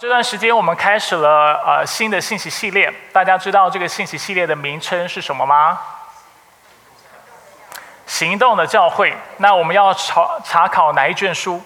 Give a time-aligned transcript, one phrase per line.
[0.00, 5.78] 这段时间我们开始了呃新的信息系列，大家知道这个信息系列的名称是什么吗？
[8.06, 9.14] 行动的教会。
[9.36, 11.56] 那我们要查查考哪一卷书？《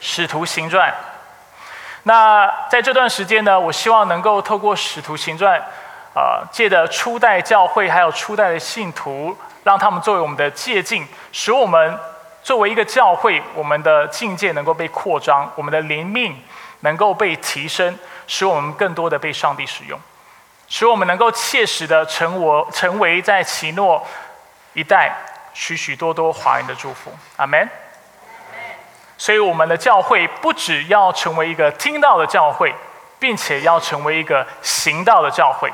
[0.00, 0.88] 使徒行传》。
[2.04, 5.58] 那在这段时间呢，我希望能够透过《使徒行传》，
[6.14, 11.98] 呃，借着初代教会还有初代的信徒，让他们作为我们的借鉴，使我们
[12.44, 16.40] 作为一个教会，我们的境界能够被扩张，我们的灵命。
[16.86, 17.98] 能够被提升，
[18.28, 19.98] 使我们更多的被上帝使用，
[20.68, 24.06] 使我们能够切实的成我成为在奇诺
[24.72, 25.12] 一代
[25.52, 27.12] 许许多多华人的祝福。
[27.38, 27.68] 阿门。
[29.18, 32.72] 所以我们的教会不只要成为一个听到的教会，
[33.18, 35.72] 并且要成为一个行道的教会。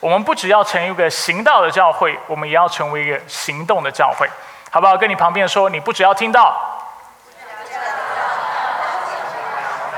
[0.00, 4.28] 我们不只要成一个行道的教会，我们也要成为一个行动的教会，
[4.70, 4.96] 好不好？
[4.96, 6.79] 跟你旁边说，你不只要听到。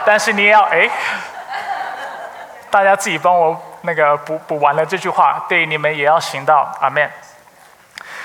[0.05, 0.89] 但是你也要哎，
[2.71, 7.11] 大家自己帮我那个补补完了这句话，对你们也要行道，阿门。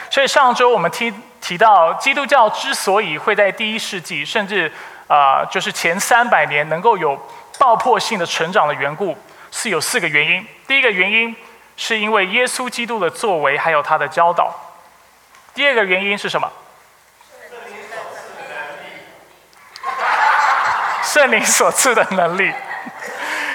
[0.09, 4.71] 所以上周我们提提到，基督教之所以会在第一世纪，甚至
[5.07, 7.19] 啊就是前三百年能够有
[7.59, 9.17] 爆破性的成长的缘故，
[9.51, 10.45] 是有四个原因。
[10.67, 11.35] 第一个原因
[11.75, 14.53] 是因为耶稣基督的作为，还有他的教导。
[15.53, 16.49] 第二个原因是什么？
[21.07, 22.53] 圣灵所赐的能力。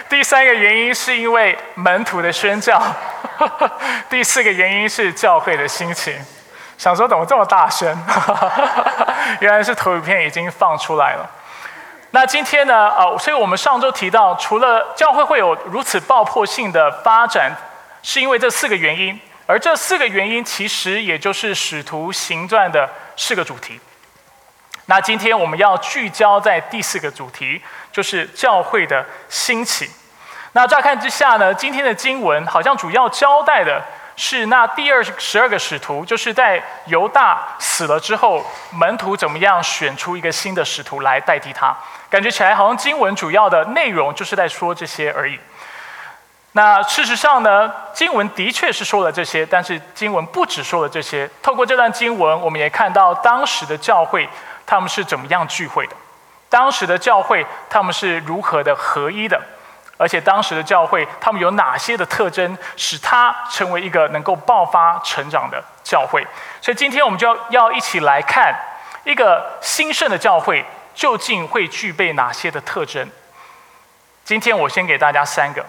[0.08, 2.83] 第三个原因是因为门徒的宣教。
[4.09, 6.14] 第四个原因是教会的心情。
[6.78, 7.94] 想说怎么这么大声？
[9.41, 11.31] 原来是投影片已经放出来了。
[12.12, 12.89] 那今天呢？
[12.97, 17.55] 呃，所以我们上周提到，除了教会会有如此爆破性的发展，
[18.03, 19.20] 是因为这四个原因。
[19.47, 23.78] 而这四个原因其实也就是使徒行传的四个主题。
[24.86, 29.88] 那今天我们要聚焦在第四个主题，就是教会的兴起。
[30.52, 33.83] 那乍看之下呢，今天的经文好像主要交代的
[34.16, 41.75] 是那第二十二个使徒，就是在犹大死了之后，门徒怎么样选出一个新的使徒来代替他？
[42.10, 45.38] 感觉起来好像经文主要的内容就是在说这些而已。
[46.54, 51.31] 那事实上呢，经文的确是说了这些，但是经文不只说了这些。
[51.41, 54.28] 透过这段经文，我们也看到当时的教会。
[54.72, 55.94] 他们是怎么样聚会的？
[56.49, 59.38] 当时的教会他们是如何的合一的？
[59.99, 66.27] 而且当时的教会他们有哪些的特征，使它成为一个能够爆发成长的教会？
[66.62, 68.59] 所以今天我们就要要一起来看
[69.05, 73.06] 一个兴盛的教会究竟会具备哪些的特征。
[74.25, 75.62] 今天我先给大家三个，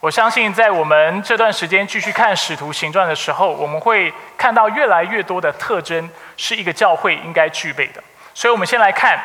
[0.00, 8.02] 我相信在我们这段时间继续看使徒行传的时候，我们会看到越来越多的特征是一个教会应该具备的。
[8.34, 9.18] 所以，我们先来看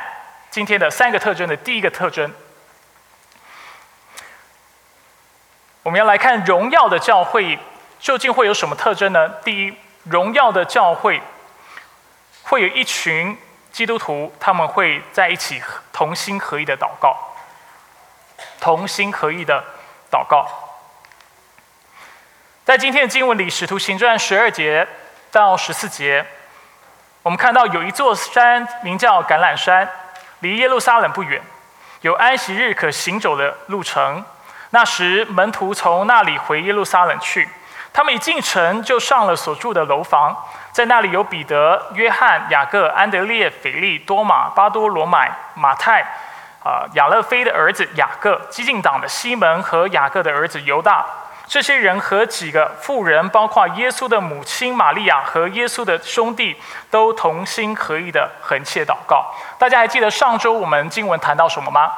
[0.52, 2.32] 今天的三个特征的第一个特征。
[5.82, 7.58] 我们要来看荣耀的教会
[8.00, 9.28] 究竟会有什么特征呢？
[9.44, 11.20] 第一，荣耀的教会
[12.44, 13.36] 会有一群
[13.72, 15.60] 基督徒，他们会在一起
[15.92, 17.18] 同心合意的祷告，
[18.62, 19.64] 同心合意的
[20.12, 20.48] 祷告。
[22.64, 24.88] 在今天的经文里，《使徒行传》十二节
[25.32, 26.24] 到十四节。
[27.22, 29.88] 我们看到有一座山名叫橄榄山，
[30.40, 31.42] 离耶路撒冷不远，
[32.00, 34.24] 有安息日可行走的路程。
[34.70, 37.50] 那时门徒从那里回耶路撒冷去，
[37.92, 40.34] 他们一进城就上了所住的楼房，
[40.72, 46.02] 在那里有彼得、约翰、雅各、安德烈、腓利、多马、巴多罗买、马太，
[46.64, 51.06] 啊亚勒菲的儿子雅各、激进党的西门和雅各的儿子犹大。
[51.50, 56.56] 这些人和几个妇人，包括耶稣的母亲玛利亚和耶稣的兄弟，
[56.92, 59.34] 都同心合意的横切祷告。
[59.58, 61.92] 大家还记得上周我们经文谈到什么吗？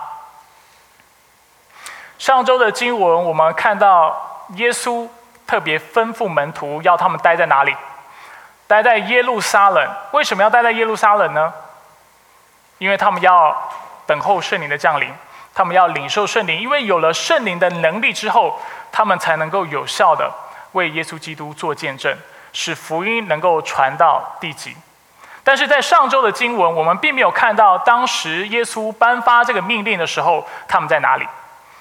[2.18, 5.06] 上周的经文我们看到耶稣
[5.46, 7.76] 特别吩咐门徒要他们待在哪里？
[8.68, 9.86] 待在耶路撒冷。
[10.12, 11.54] 为什么要待在耶路撒冷呢？
[12.78, 13.70] 因为他们要
[14.08, 15.14] 等候圣灵的降临，
[15.54, 16.60] 他们要领受圣灵。
[16.60, 18.60] 因为有了圣灵的能力之后。
[18.94, 20.30] 他们才能够有效的
[20.74, 22.14] 为耶稣基督做见证，
[22.52, 24.76] 使福音能够传到地极。
[25.46, 31.26] 但是在上周的经文，我们并没有看到当时耶稣颁发这个命令的时候，他们在哪里。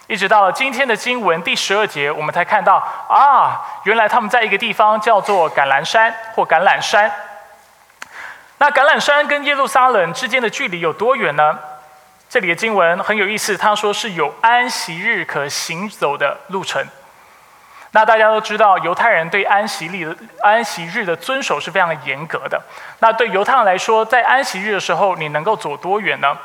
[0.06, 2.76] 一直到了今天的经文第十二节，我们才看到
[3.08, 7.10] 啊，原来他们在一个地方叫做橄榄山或橄榄山。
[8.58, 11.58] 那橄榄山跟耶路撒冷之间的距离有多远呢？
[12.30, 16.80] 这里的经文很有意思，他说是有安息日可行走的路程。
[17.90, 22.62] 那大家都知道，犹太人对安息日的安息日的遵守是非常严格的。
[23.00, 26.38] 那对犹太人来说，在安息日的时候，你能够走多远呢？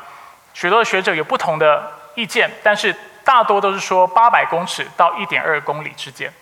[0.54, 2.92] 许多学者有不同的意见，但是
[3.22, 6.32] 大多都是说八百公尺到一点二公里之间。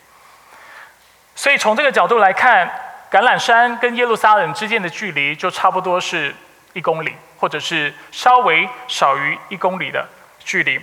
[1.35, 2.67] 所以从这个角度来看，
[3.11, 6.35] 橄榄山跟耶路撒冷之间的距离就差不多是
[6.75, 10.07] 一公里，或者是稍微少于一公里的
[10.41, 10.79] 距离。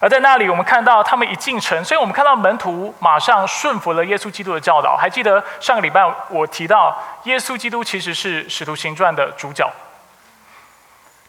[0.00, 4.96] 而在那里，我们看到他们一进城，所以我们看到门徒马上顺服了耶稣基督的教导。
[4.96, 9.68] 还记得上个礼拜我提到，耶稣基督其实是《使徒行传》的主角。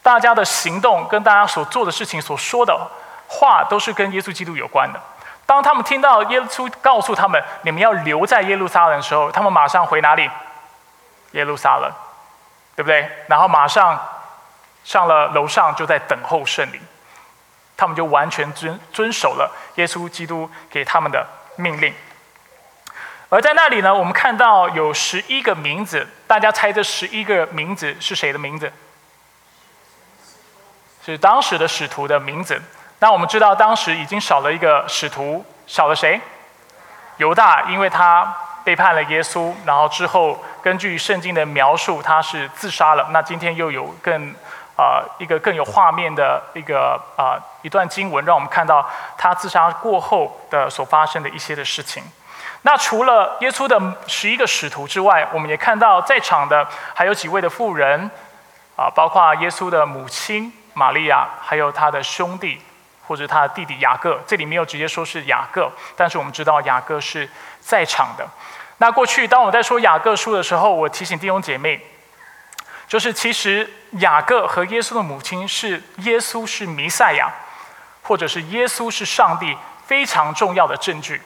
[0.03, 2.87] 大家的行动跟大家所做的事情、所说的
[3.27, 5.01] 话，都是跟耶稣基督有关的。
[5.45, 10.29] 当他们听到耶稣告诉他们“你们要留在耶路撒冷”的时候，他们马上回哪里？
[11.31, 11.91] 耶路撒冷，
[12.79, 13.05] 对不对？
[13.27, 13.99] 然后马上
[14.85, 16.79] 上了楼上，就在等候圣灵。
[17.75, 21.27] 他们就完全遵遵守了耶稣基督给他们的
[21.57, 21.93] 命令。
[23.27, 28.71] 而在那里呢，我们看到有十一个名字，大家猜这十一个名字是谁的名字？
[31.05, 32.61] 是当时的使徒的名字。
[32.99, 36.21] 那我们知道，当时已经少了一个使徒，少了谁？
[37.17, 38.33] 犹大，因为他
[38.69, 43.07] 背叛了耶稣，然后之后根据圣经的描述，他是自杀了。
[43.09, 44.35] 那今天又有更。
[44.81, 48.87] 啊，一个更有画面的一个啊一段经文，让我们看到
[49.17, 52.01] 他自杀过后的所发生的一些的事情。
[52.61, 53.77] 那除了耶稣的
[54.07, 58.09] 十一个使徒之外，我们也看到在场的还有几位的妇人，
[58.77, 62.61] 啊，包括耶稣的母亲玛利亚，还有他的兄弟
[63.05, 64.17] 或者他的弟弟雅各。
[64.25, 67.29] 这里没有直接说是雅各，但是我们知道雅各是
[67.59, 68.25] 在场的。
[68.79, 71.79] 那过去当我在说雅各书的时候，我提醒弟兄姐妹。
[72.87, 77.29] 就是其实雅各和耶稣的母亲是耶稣是弥赛亚，
[78.01, 79.55] 或者是耶稣是上帝
[79.85, 81.21] 非常重要的证据。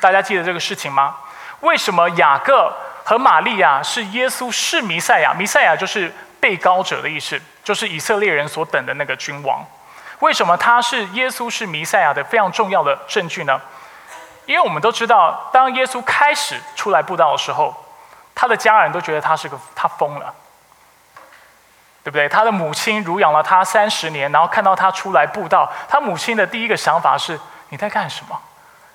[0.00, 1.16] 大家记得这个事情吗？
[1.60, 2.74] 为什么雅各
[3.04, 5.34] 和玛利亚是耶稣是弥赛亚？
[5.34, 9.62] 弥赛亚就是被高者的意思，就是以色列人所等的那个君王。
[10.20, 13.60] 为什么他是耶稣是弥赛亚的非常重要的证据呢？
[14.50, 17.72] 因为我们都知道，当耶稣开始出来布道的时候，
[18.34, 20.34] 他的家人都觉得他是个他疯了。
[22.02, 22.28] 对不对？
[22.28, 27.38] 他的母亲乳养了他三十年，然后看到他出来布道，他母亲的第一个想法是：
[27.68, 28.40] 你在干什么？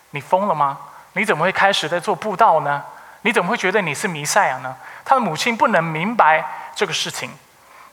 [0.09, 0.77] 你疯了吗？
[1.13, 2.83] 你怎么会开始在做布道呢？
[3.21, 4.75] 你怎么会觉得你是弥赛亚呢？
[5.05, 6.43] 他的母亲不能明白
[6.75, 7.31] 这个事情。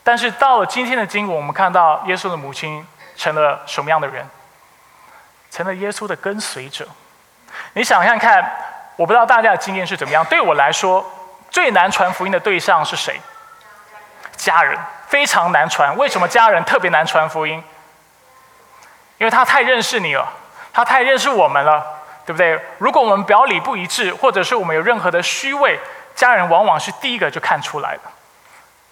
[0.03, 4.27] 但是到了今天的经文，我们看到耶稣的母亲成了什么样的人？
[5.51, 6.87] 成了耶稣的跟随者。
[7.73, 8.43] 你想想看，
[8.95, 10.23] 我不知道大家的经验是怎么样。
[10.25, 11.05] 对我来说，
[11.49, 13.19] 最难传福音的对象是谁？
[14.35, 14.77] 家人
[15.07, 17.63] 非常难传，为什么家人特别难传福音？
[19.17, 20.27] 因为他太认识你了，
[20.73, 21.83] 他太认识我们了，
[22.25, 22.59] 对不对？
[22.77, 25.79] 如果我们表里不一致，或者是我们有任何的虚伪，
[26.13, 28.01] 家人往往是第一个就看出来的。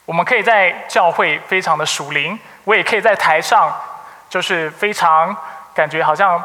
[0.05, 3.71] 我们可以在教会非常的属灵，我也可以在台上，
[4.29, 5.35] 就是非常
[5.73, 6.41] 感觉好像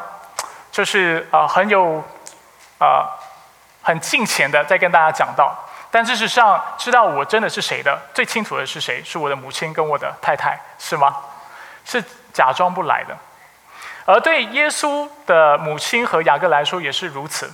[0.71, 2.03] 就是呃很有
[2.79, 3.07] 呃
[3.83, 5.55] 很近前的在跟大家讲到。
[5.91, 9.03] 但事实上，知道我真的是谁的最清楚的是谁？
[9.05, 11.17] 是我的母亲跟我的太太，是吗？
[11.85, 12.03] 是
[12.33, 13.17] 假装不来的。
[14.05, 17.51] 而对耶稣的母亲和雅各来说也是如此。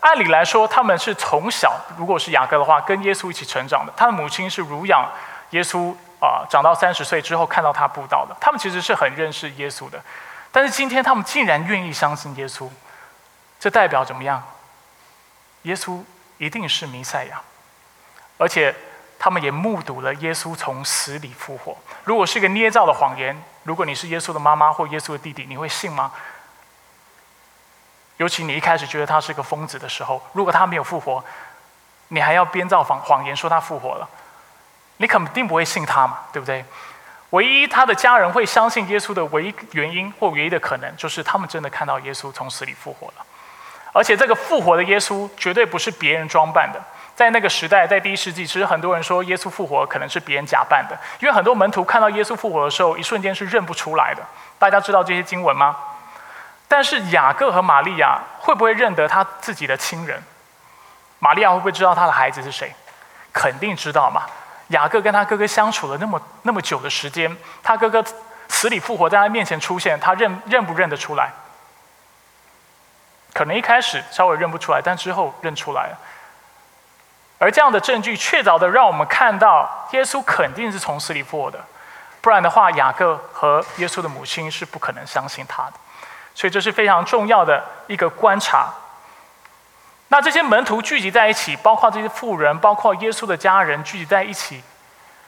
[0.00, 3.92] 按理来说，他们是从小，如果是雅各的话，跟耶稣一起成长的。
[3.96, 5.10] 他的母亲是乳养
[5.50, 8.36] 耶稣啊，长到三十岁之后看到他布道的。
[8.40, 9.98] 他们其实是很认识耶稣的。
[10.50, 12.68] 但是今天他们竟然愿意相信耶稣，
[13.62, 14.42] 这代表怎么样？
[15.62, 16.02] 耶稣。
[16.38, 17.40] 一定是弥赛亚，
[18.36, 18.74] 而且
[19.16, 21.76] 他们也目睹了耶稣从死里复活。
[22.02, 26.10] 如果是一个捏造的谎言，如果你是耶稣的妈妈或耶稣的弟弟，你会信吗？
[28.16, 31.22] 尤其你一开始觉得他是个疯子的时候，如果他没有复活，
[32.08, 34.08] 你还要编造谎谎言说他复活了，
[34.96, 36.64] 你肯定不会信他嘛，对不对？
[37.30, 43.26] 唯一他的家人会相信耶稣的唯一原因或唯一的可能，就是他们真的看到耶稣从死里复活了。
[43.92, 46.80] 而且这个复活的耶稣绝对不是别人装扮的，
[47.14, 54.22] 在那个时代，在第一世纪，其实很多人说耶稣复活可能是别人假扮的，因为很多门徒看到耶稣复活的时候，一瞬间是认不出来的。
[54.58, 55.76] 大家知道这些经文吗？
[56.68, 60.22] 但是雅各和玛利亚会不会认得他自己的亲人？
[61.18, 62.74] 玛利亚会不会知道他的孩子是谁？
[63.30, 64.22] 肯定知道嘛。
[64.68, 68.02] 雅各跟他哥哥相处了那么那么久的时间，他哥哥
[68.48, 71.30] 死里复活在他面前出现，他认认不认得出来？
[73.32, 75.98] 可能一开始稍微认不出来，但之后认出来了。
[77.38, 81.58] 而这样的证据确凿的让我们看到，耶稣肯定是从死里复活的，
[82.20, 85.72] 不然的话，雅各和耶稣的母亲是不可能相信他的。
[86.34, 88.68] 所以这是非常重要的一个观察。
[90.08, 94.62] 那这些门徒聚集在一起，包括这些妇人，包括耶稣的家人聚集在一起，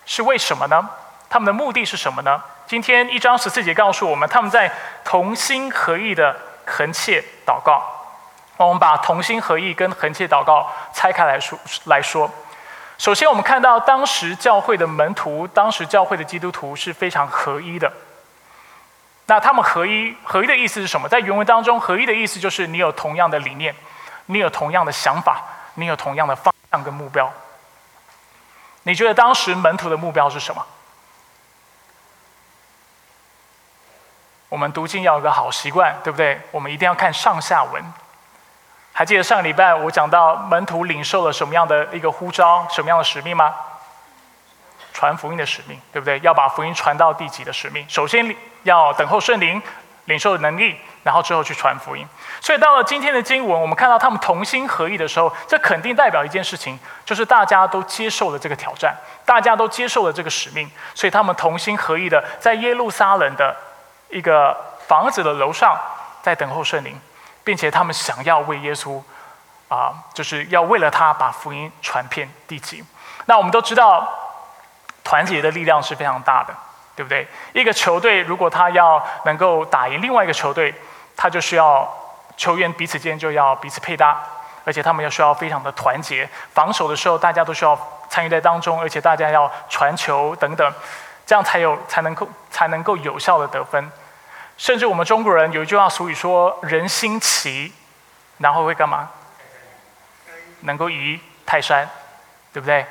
[0.06, 0.88] 是为什么呢？
[1.28, 2.40] 他们的目的是什么呢？
[2.66, 4.70] 今天一章十四节告诉我们，他们在
[5.04, 7.82] 同心合意的恳切祷告。
[8.56, 12.30] 我们把同心合意跟恳切祷告拆开来说来说。
[12.96, 17.92] 首先，我们看到当时教会的门徒，当时教会的基督徒是非常合一的。
[19.26, 21.08] 那他们合一，合一的意思是什么？
[21.08, 23.74] 在原文当中，合一的意思就是你有同样的理念，
[24.26, 25.42] 你有同样的想法，
[25.74, 27.32] 你有同样的方向跟目标。
[28.84, 30.64] 你觉得当时门徒的目标是什么？
[34.50, 36.40] 我们读经要有个好习惯，对不对？
[36.52, 37.82] 我们一定要看上下文。
[38.96, 43.52] 还记得上个礼拜我讲到门徒领受了什么样的一个呼召，什么样的使命吗？
[44.92, 46.16] 传福音的使命，对不对？
[46.20, 47.84] 要把福音传到地极的使命。
[47.88, 49.60] 首先要等候圣灵，
[50.04, 52.06] 领受能力，然后之后去传福音。
[52.40, 58.94] 所以到了今天的经文，我们看到他们同心合意的时候，这肯定代表一件事情，就是大家都接受了这个挑战，
[59.26, 63.56] 大家都接受了这个使命，所以他们同心合意的在耶路撒冷的
[64.08, 65.76] 一个房子的楼上，
[66.22, 66.96] 在等候圣灵。
[67.44, 69.00] 并且他们想要为耶稣，
[69.68, 72.82] 啊，就是要为了他把福音传遍地极。
[73.26, 74.08] 那我们都知道，
[75.04, 76.54] 团结的力量是非常大的，
[76.96, 77.28] 对不对？
[77.52, 80.74] 一个球队如果他要能够打赢另外一个球队，
[81.16, 81.88] 他就需要
[82.36, 84.20] 球员彼此间就要彼此配搭，
[84.64, 86.28] 而且他们要需要非常的团结。
[86.52, 90.72] 防守的时候，大家都需要参与在当中，而且大家要传球等等，
[91.26, 93.90] 这样才有才能够才能够有效的得分。
[94.56, 97.72] 甚至我们中国人有一句话俗语说：“人心齐，
[98.38, 99.10] 然后会干嘛？
[100.60, 101.88] 能够移泰山，
[102.52, 102.86] 对不对？”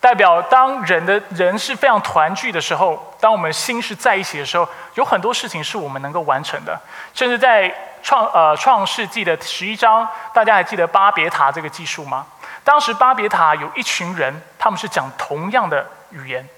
[0.00, 6.80] 代表当人的人是非常团聚的时候，当我们心是在一起的时候，有很多事情是我们能够完成的。
[7.12, 7.70] 甚至在
[8.02, 12.26] 创呃创世纪的十一章，大家还记得巴别塔这个技术吗？
[12.64, 16.48] 当时巴别塔有一群人，他们是讲同样的语言，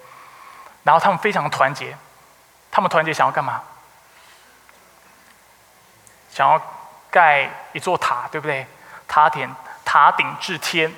[0.85, 1.97] 然后他们非常团结，
[2.71, 3.61] 他们团结想要干嘛？
[6.33, 6.61] 想要
[7.11, 8.67] 盖一座塔，对不对？
[9.07, 10.91] 塔顶塔顶至天。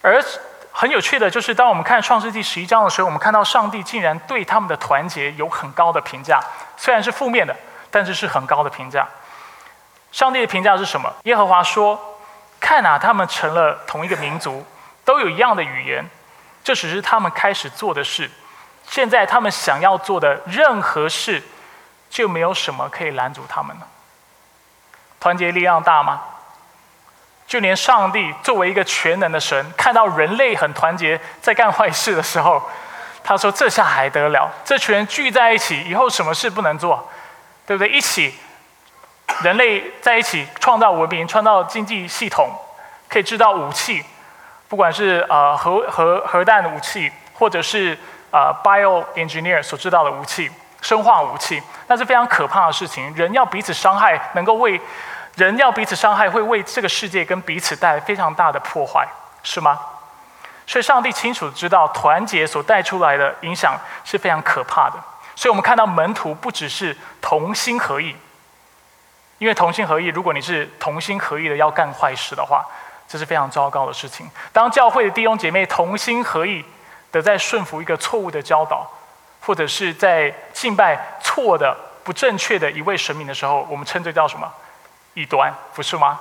[0.00, 0.22] 而
[0.70, 6.40] 很有趣的就是，当我们看创世纪十一章的时候，我们看到上帝竟然对他们的团结有很高的评价，
[6.76, 7.56] 虽然是负面的，
[7.90, 9.08] 但是是很高的评价。
[10.12, 11.12] 上帝的评价是什么？
[11.24, 11.98] 耶和华说
[12.60, 14.64] ：“看啊，他们成了同一个民族，
[15.04, 16.04] 都有一样的语言，
[16.62, 18.30] 这只是他们开始做的事。
[18.86, 21.42] 现在他们想要做的任何事。”
[22.14, 23.86] 就没有什么可以拦阻他们了。
[25.18, 26.22] 团结力量大吗？
[27.44, 32.62] 就连上帝作为一个全能的神，看到人类很团结在干坏事的时候，
[33.24, 34.48] 他说：“这下还得了？
[34.64, 37.10] 这群人聚在一起，以后什么事不能做？
[37.66, 37.88] 对不对？
[37.88, 38.32] 一起，
[39.42, 42.48] 人类在一起创造文明，创造经济系统，
[43.08, 44.04] 可以制造武器，
[44.68, 47.98] 不管是呃核核核弹的武器，或者是
[48.30, 50.48] 呃 bio engineer 所制造的武器。”
[50.84, 53.12] 生化武器，那是非常可怕的事情。
[53.14, 54.78] 人要彼此伤害，能够为
[55.34, 59.08] 人要彼此伤害，会为这个世界跟彼此带来非常大的破坏，
[59.42, 59.80] 是吗？
[60.66, 63.74] 所以，上帝清楚知道团结所带出来的影响
[64.04, 64.96] 是非常可怕的。
[65.34, 68.14] 所以我们看到门徒不只是同心合意，
[69.38, 72.62] 因为同心合意，如果你是同心合意的要干坏事的话，
[73.08, 74.30] 这是非常糟糕的事情。
[74.52, 76.62] 当教会的弟兄姐妹同心合意
[77.10, 78.86] 的在顺服一个错误的教导。
[79.44, 84.50] 或者是在敬拜错的、不正确的一位神明的时候，我们称这叫什么？
[85.12, 86.18] 异端，不是吗？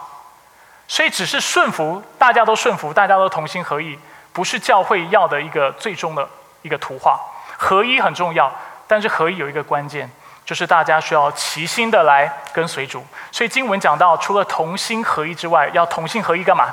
[0.88, 3.98] 所以，只是顺服，大家都顺服，大家都同心合意，
[4.34, 6.27] 不是教会要的一个最终的
[6.62, 7.20] 一个图画。
[7.58, 8.53] 合一很重要，
[8.88, 10.12] 但是合一有一个关键，
[10.46, 13.03] 就是大家需要齐心的来跟随主。
[13.32, 16.65] 所以经文讲到，除了同心合一之外，要同心合一干嘛？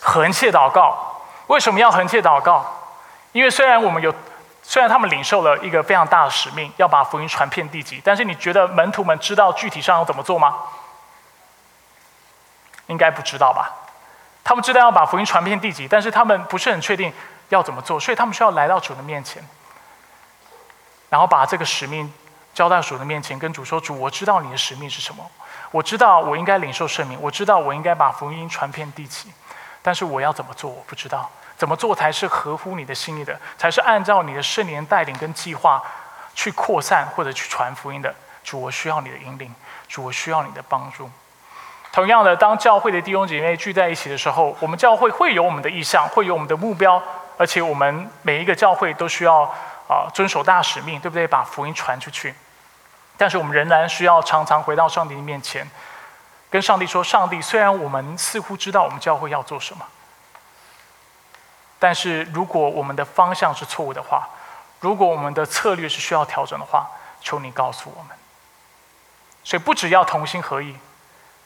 [0.00, 0.96] 横切祷告。
[1.48, 2.64] 为什么要横切祷告？
[3.32, 4.14] 因为虽然我们有。
[4.68, 10.56] 虽然他们领受了一个非常大的使命，要把福音传遍地极，但是你觉得门徒们知道具体上要怎么做吗？
[12.88, 13.72] 应该不知道吧？
[14.42, 17.12] 他们知道要把福音传遍地极，但是他们不是很确定
[17.48, 19.40] 要怎么做，所以他们需要来到主的面前，
[21.10, 22.12] 然后把这个使命
[22.52, 25.24] 交到主的面前，跟主说：“主，我知道你的使命是什么，
[25.70, 29.32] 我知道我应该领受圣名，我知道我应该把福音传遍地极，
[29.80, 33.38] 但是我要怎么做，我不知道。”怎么做才是合乎你的心意的？
[33.56, 35.82] 才是按照你的圣灵带领跟计划
[36.34, 38.14] 去扩散或者去传福音的？
[38.44, 39.52] 主，我需要你的引领，
[39.88, 41.10] 主，我需要你的帮助。
[41.92, 47.02] 同样的，当教会的弟兄姐妹聚在一起的时候，我们教会会有我们的意向，会有我们的目标，
[47.38, 49.42] 而且我们每一个教会都需要
[49.88, 51.26] 啊遵守大使命，对不对？
[51.26, 52.34] 把福音传出去。
[53.16, 55.66] 但是我们仍然需要常常回到上帝的面前，
[56.50, 59.82] 跟上帝说：上帝，虽然我们似乎知道我们教会要做什么。
[61.78, 64.28] 但是如果我们的方向是错误的话，
[64.80, 66.88] 如果我们的策略是需要调整的话，
[67.20, 68.16] 求你告诉我们。
[69.44, 70.76] 所以不只要同心合意，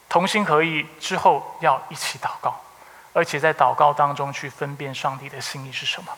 [0.08, 2.60] 同心合意之后要一起祷告，
[3.12, 6.12] 而且在祷告当中去分辨上帝的心意是什么。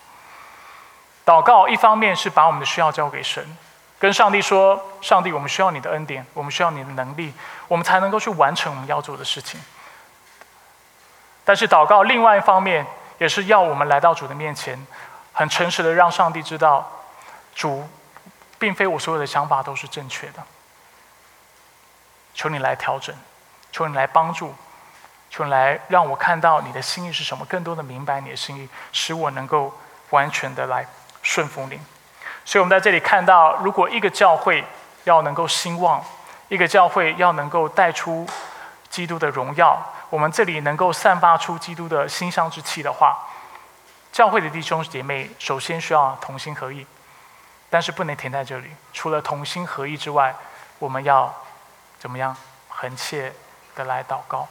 [1.24, 3.56] 祷告一方面是把我们的需要交给神，
[3.98, 7.32] 跟上帝说：“上帝，我们需要你的恩典，我们需要你的能力，
[7.68, 9.60] 我们才能够去完成我们要做的事情。”
[11.44, 12.86] 但是祷告另外一方面
[13.22, 14.84] 也是要我们来到主的面前，
[15.32, 16.90] 很诚实的让上帝知道，
[17.54, 17.88] 主
[18.58, 20.42] 并非我所有的想法都是正确的。
[22.34, 23.14] 求你来调整，
[23.70, 24.52] 求你来帮助，
[25.30, 29.72] 求你来让我看到你的心意是什么，更多的明白你的心意，使我能够
[30.10, 30.84] 完全的来
[31.22, 31.80] 顺服你。
[32.44, 34.64] 所以，我们在这里看到，如果一个教会
[35.04, 36.04] 要能够兴旺，
[36.48, 38.26] 一个教会要能够带出
[38.90, 39.80] 基督的荣耀。
[40.12, 43.18] 我们这里能够散发出基督的馨香之气的话，
[44.12, 46.86] 教会的弟兄姐妹首先需要同心合意，
[47.70, 48.68] 但是不能停在这里。
[48.92, 50.34] 除了同心合意之外，
[50.78, 51.34] 我们要
[51.98, 52.36] 怎么样？
[52.68, 53.32] 横切
[53.74, 54.46] 的来祷告。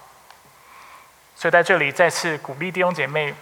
[1.35, 3.35] 所以在这里再次鼓励弟兄姐妹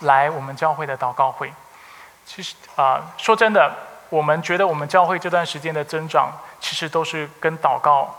[0.00, 1.52] 来我们教会的祷告会。
[2.24, 3.70] 其实啊，说真的，
[4.08, 8.16] 我们觉得我们教会这段时间的增长，其实都是跟祷告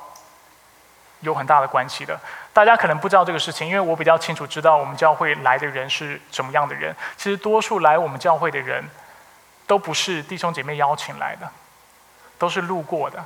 [1.23, 2.17] 有很大的关系的。
[2.53, 6.95] 大家可能不知道这个事情，因为我比较清楚知道我们教会来的人是什么样的人。
[7.17, 8.83] 其实多数来我们教会的人，
[9.65, 11.49] 都不是弟兄姐妹邀请来的，
[12.37, 13.23] 都是路过的，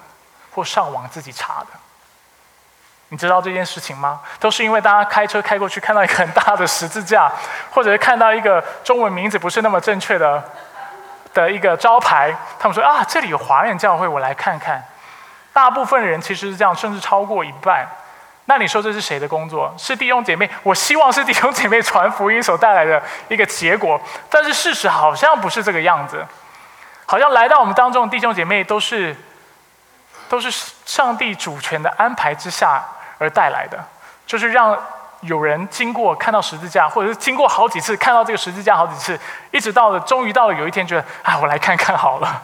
[0.53, 1.67] 或上网自己查的。
[3.09, 4.21] 你知道这件事情吗？
[4.39, 7.31] 都是因为大家开车开过去，看到一个很大的十字架，
[7.71, 10.43] 或者是看到一个中文名字不是那么正确的
[11.33, 14.85] 的一个招牌，他们说啊，这里有华人教会，我来看看。
[15.57, 17.83] 大部分人其实是这样，甚至超过一半。
[18.45, 19.73] 那你说这是谁的工作？
[19.75, 20.47] 是弟兄姐妹？
[20.61, 23.99] 我希望是弟兄姐妹传福音所带来的一个结果。
[24.29, 26.23] 但是事实好像不是这个样子，
[27.07, 29.15] 好像来到我们当中的弟兄姐妹都是，
[30.29, 30.51] 都是
[30.85, 32.85] 上帝主权的安排之下
[33.17, 33.83] 而带来的。
[34.27, 34.77] 就是让
[35.21, 42.43] 有人经过看到十字架，或者是经过好几次看到这个十字架好几次，一直到了终于到了有一天觉得，啊，我来看看好了。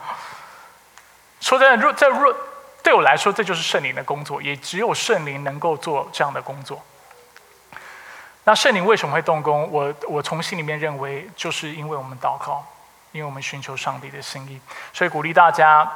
[1.40, 2.36] 说真的，若在若。
[2.84, 6.84] 对我来说，这就是圣灵的工作，也只有圣灵能够做这样的工作。
[8.44, 9.72] 那圣灵为什么会动工？
[9.72, 12.62] 我我从心里面认为，就是因为我们祷告，
[13.14, 14.60] 因为我们寻求上帝的心意，
[14.92, 15.90] 所以鼓励大家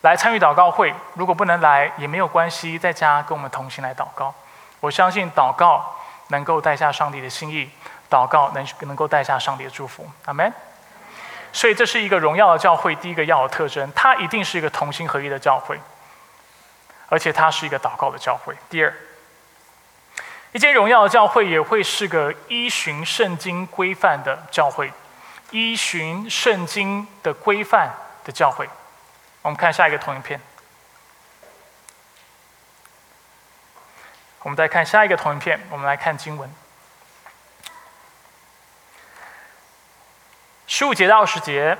[0.00, 0.92] 来参与祷告会。
[1.14, 4.34] 如果不能来也没有关系，在家跟我们同行来祷告。
[4.80, 5.94] 我相信祷告
[6.28, 7.70] 能够带下上帝的心意，
[8.10, 10.04] 祷告能能够带下上帝的祝福。
[10.24, 10.52] 阿门。
[11.56, 15.80] 所以这是一个荣耀的教会，第一个要有特征，它一定是一个同心合一的教会，
[17.08, 18.54] 而且它是一个祷告的教会。
[18.68, 18.94] 第二，
[20.52, 24.92] 一间荣耀的教会也会是个依循圣经规范的教会，
[25.50, 27.90] 依循圣经的规范
[28.22, 28.68] 的教会。
[29.40, 30.38] 我们看下一个投影片，
[34.42, 36.54] 我们再看下一个投影片，我们来看经文。
[40.68, 41.78] 十五节到二十节，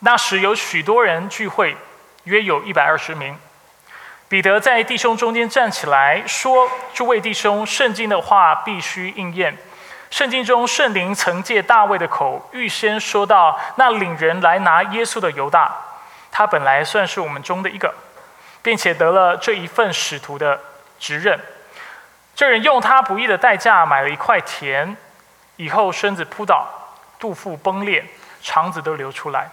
[0.00, 1.74] 那时有许多人聚会，
[2.24, 3.38] 约有一百二十名。
[4.28, 9.56] 彼得在弟兄中间站起来说：“诸位弟兄，圣经的话必须应验。
[10.10, 15.74] 圣经中圣灵曾借大卫的口预先说到那领人来拿耶稣的犹大，
[16.30, 17.94] 他本来算是我们中的一个，
[18.62, 20.60] 并且得了这一份使徒的
[20.98, 21.40] 职任。
[22.34, 24.94] 这人用他不义的代价买了一块田，
[25.56, 26.68] 以后身子扑倒。”
[27.18, 28.04] 肚腹崩裂，
[28.42, 29.48] 肠子都流出来。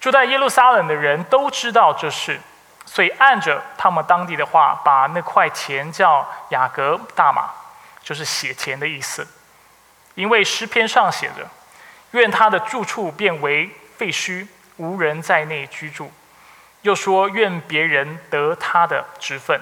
[0.00, 2.40] 住在耶路撒冷的人都知道这事，
[2.84, 7.48] 所以按着他们当地的话，把那块钱叫雅各大马，
[8.02, 9.24] 就是血钱的意思。
[10.16, 11.48] 因为诗篇上写着
[12.10, 16.12] ：“愿他的住处变为废墟，无人在内居住。”
[16.82, 19.60] 又说：“愿别人得他的职分。”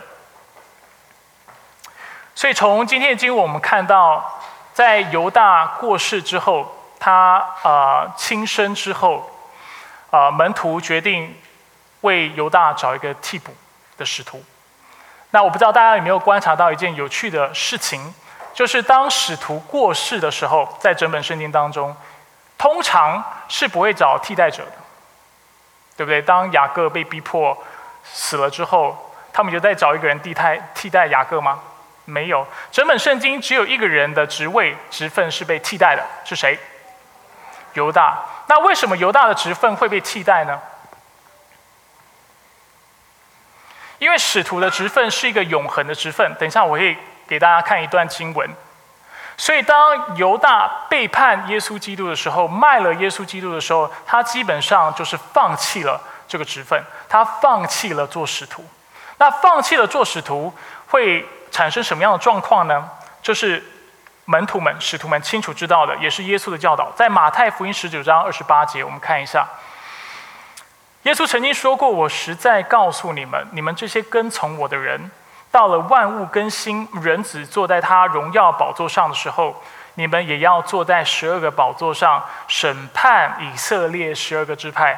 [2.35, 4.41] 所以从今天的经文，我们看到，
[4.73, 6.79] 在犹大过世之后。
[7.01, 9.29] 他啊轻生之后，
[10.11, 11.35] 啊门徒决定
[12.03, 13.53] 为犹大找一个替补
[13.97, 14.45] 的使徒。
[15.31, 18.15] 那我不知道大家有没有观察到一件有趣的事情，
[18.53, 21.97] 就是当使徒过世的时候，在整本圣经当中，
[22.59, 24.73] 通常是不会找替代者的，
[25.97, 26.21] 对不对？
[26.21, 27.57] 当雅各被逼迫
[28.05, 31.61] 死了之后，他们就在找一个人替代替代雅各吗？
[32.07, 36.59] 没有，整本圣经只有一个人的职位职分是被替代的，是谁？
[37.75, 40.61] 犹大，那为什么犹大的职分会被替代呢？
[43.99, 46.35] 因为使徒的职分是一个永恒的职分。
[46.39, 46.97] 等一下，我会
[47.29, 48.49] 给大家看一段经文。
[49.37, 58.65] 所以，当犹大背叛耶稣基督的时候，卖了耶稣基督的时候，他基本上就是放弃了这个职分，他放弃了做使徒。
[59.19, 60.53] 那放弃了做使徒，
[60.89, 62.89] 会产生什么样的状况呢？
[63.23, 63.63] 就是
[64.31, 69.45] 门徒们、使徒们清楚知道的，也是耶稣的教导，在马太福音十九章二十八节，我们看一下，
[71.03, 75.11] 耶稣曾经说过：“我实在告诉你们，你们这些跟从我的人。”
[75.51, 79.61] 到了万物更新，人子坐在他荣耀宝座上的时候，
[79.95, 84.97] 你们也要坐在十二个宝座上审判以色列十二个支派。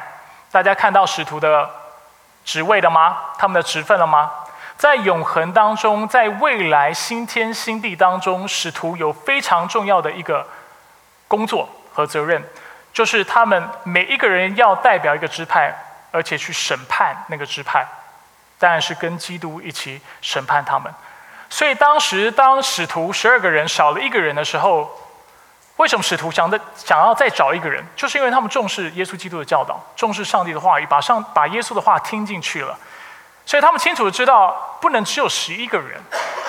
[0.51, 1.67] 大家看到使徒的
[2.45, 3.17] 职位了吗？
[3.39, 4.29] 他们的职分了吗？
[4.77, 10.45] 在永恒当中，在未来新天新地当中，使徒有非常重要的一个
[11.27, 12.43] 工作和责任，
[12.91, 15.73] 就是他们每一个人要代表一个支派，
[16.11, 17.85] 而且去审判那个支派。
[18.59, 20.93] 当然是跟基督一起审判他们，
[21.49, 24.89] 所以当时当使徒十二个人少了一个人的时候，
[25.75, 27.83] 为什么使徒想的想要再找一个人？
[27.93, 32.77] 就是因为他们重视耶稣基督的教导，重视上帝的话语，把上把耶稣的话听进去了，
[33.45, 35.99] 所以他们清楚知道不能只有十一个人，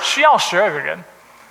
[0.02, 1.02] 需要十二个人，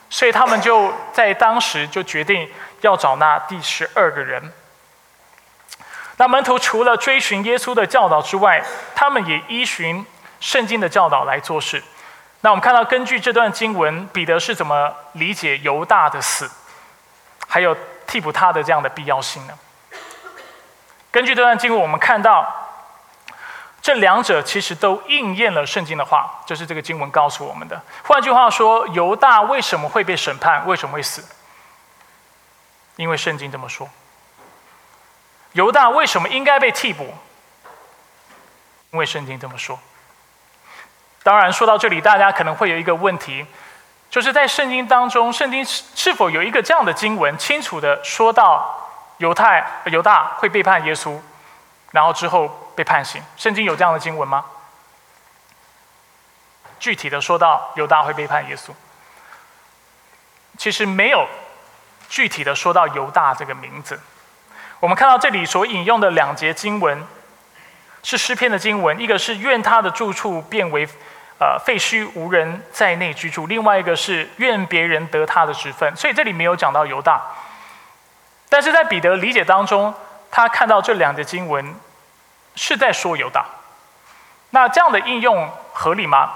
[0.09, 2.49] 所以他们就在当时就决定
[2.81, 4.51] 要找那第十二个人。
[6.17, 8.63] 那门徒除了追寻耶稣的教导之外，
[8.95, 10.05] 他们也依循。
[10.43, 11.81] 圣经的教导来做事。
[12.41, 16.51] 那我们看到，根据这段经文，彼得是怎么理解犹大的死，
[17.47, 17.73] 还有
[18.05, 19.53] 替补他的这样的必要性呢？
[21.09, 22.62] 根据这段经文，我们看到
[23.83, 27.79] 这两者其实都应验了圣经的话，就是这个经文告诉我们的。
[28.05, 30.65] 换句话说，犹大为什么会被审判？
[30.65, 31.21] 为什么会死？
[32.95, 33.89] 因为圣经这么说。
[35.51, 37.13] 犹大为什么应该被替补？
[38.91, 39.77] 因为圣经这么说。
[41.21, 43.45] 当然，说到这里，大家可能会有一个问题，
[44.09, 51.19] 就是在圣经当中，圣经是是否有一个这样的经文，清楚的说到犹太犹大会背叛耶稣，
[51.91, 53.21] 然后之后被判刑？
[53.37, 54.45] 圣经有这样的经文吗？
[56.79, 58.71] 具体的说到犹大会背叛耶稣，
[60.57, 61.27] 其实没有
[62.09, 63.99] 具体的说到犹大这个名字。
[64.79, 67.05] 我们看到这里所引用的两节经文，
[68.03, 70.87] 是诗篇的经文，一个是愿他的住处变为。
[71.39, 73.47] 呃，废墟无人在内居住。
[73.47, 77.21] 另外一个是愿别人得他的职分，所以这里没有讲到犹大。
[78.47, 79.93] 但是在彼得理解当中，
[80.31, 81.75] 他看到这两节经文
[82.55, 83.45] 是在说犹大。
[84.51, 86.29] 那这样的应用合理吗？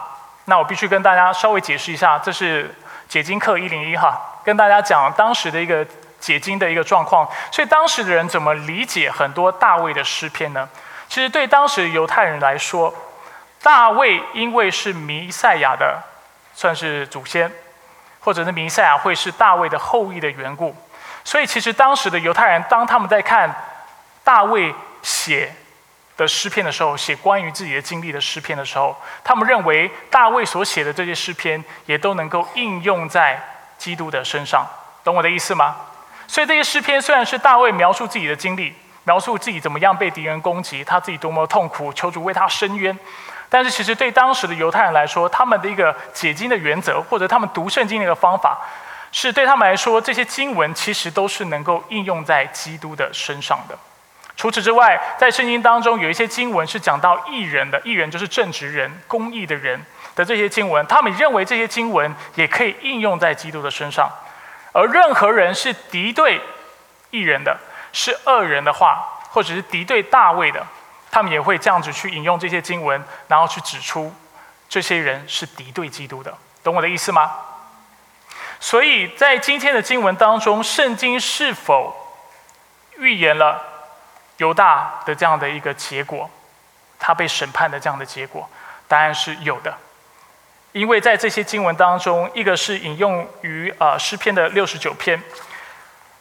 [0.45, 2.73] 那我必须跟大家稍微解释一下，这是
[3.07, 5.85] 解经课一零一哈，跟大家讲当时的一个
[6.19, 7.27] 解经的一个状况。
[7.51, 10.67] 所以当时的人怎么理解很多大卫的诗篇呢？
[11.07, 12.93] 其实对当时犹太人来说。
[13.59, 15.99] 大卫因为是弥赛亚的，
[16.53, 17.51] 算是祖先，
[18.21, 20.73] 或者是弥赛亚会是大卫的后裔的缘故，
[21.25, 23.53] 所以其实当时的犹太人，当他们在看
[24.23, 25.53] 大卫写
[26.17, 33.39] 的诗篇的时候，写关于自己的经历的诗篇的时候，他们认为大卫所写的这些诗篇也都能够应用在
[33.77, 34.65] 基督的身上，
[35.03, 35.75] 懂我的意思吗？
[36.27, 42.97] 所以这些诗篇虽然是大卫描述自己的经历，描述自己怎么样被敌人攻击，他自己多么痛苦，求主为他伸冤。
[43.47, 48.57] 但是，其实对当时的犹太人来说，他们的一个解经的原则，或者他们读圣经的一个方法，
[49.13, 53.77] 是对他们来说，这些经文其实都是能够应用在基督的身上的。
[54.37, 59.83] 除此之外，在圣经当中有一些经文是讲到义人的，义人就是正直人、公义的人
[60.15, 64.07] 的这些经文，他们认为这些经文也可以应用在基督的身上。
[64.73, 66.39] 而任何人是敌对
[67.09, 67.57] 义人的，
[67.91, 70.63] 是恶人的话，或者是敌对大卫的。
[71.09, 74.13] 他们也会这样子去引用这些经文，然后去指出
[74.69, 76.31] 这些人是敌对基督的，
[76.63, 77.31] 懂我的意思吗？
[78.59, 81.95] 所以在今天的经文当中，圣经是否
[82.97, 83.76] 预言了
[84.37, 86.29] 犹大的这样的一个结果，
[86.99, 88.49] 他被审判的这样的结果？
[88.87, 89.75] 答案是有的，
[90.71, 95.21] 因为在这些经文当中，一个是引用于呃诗篇的六十九篇。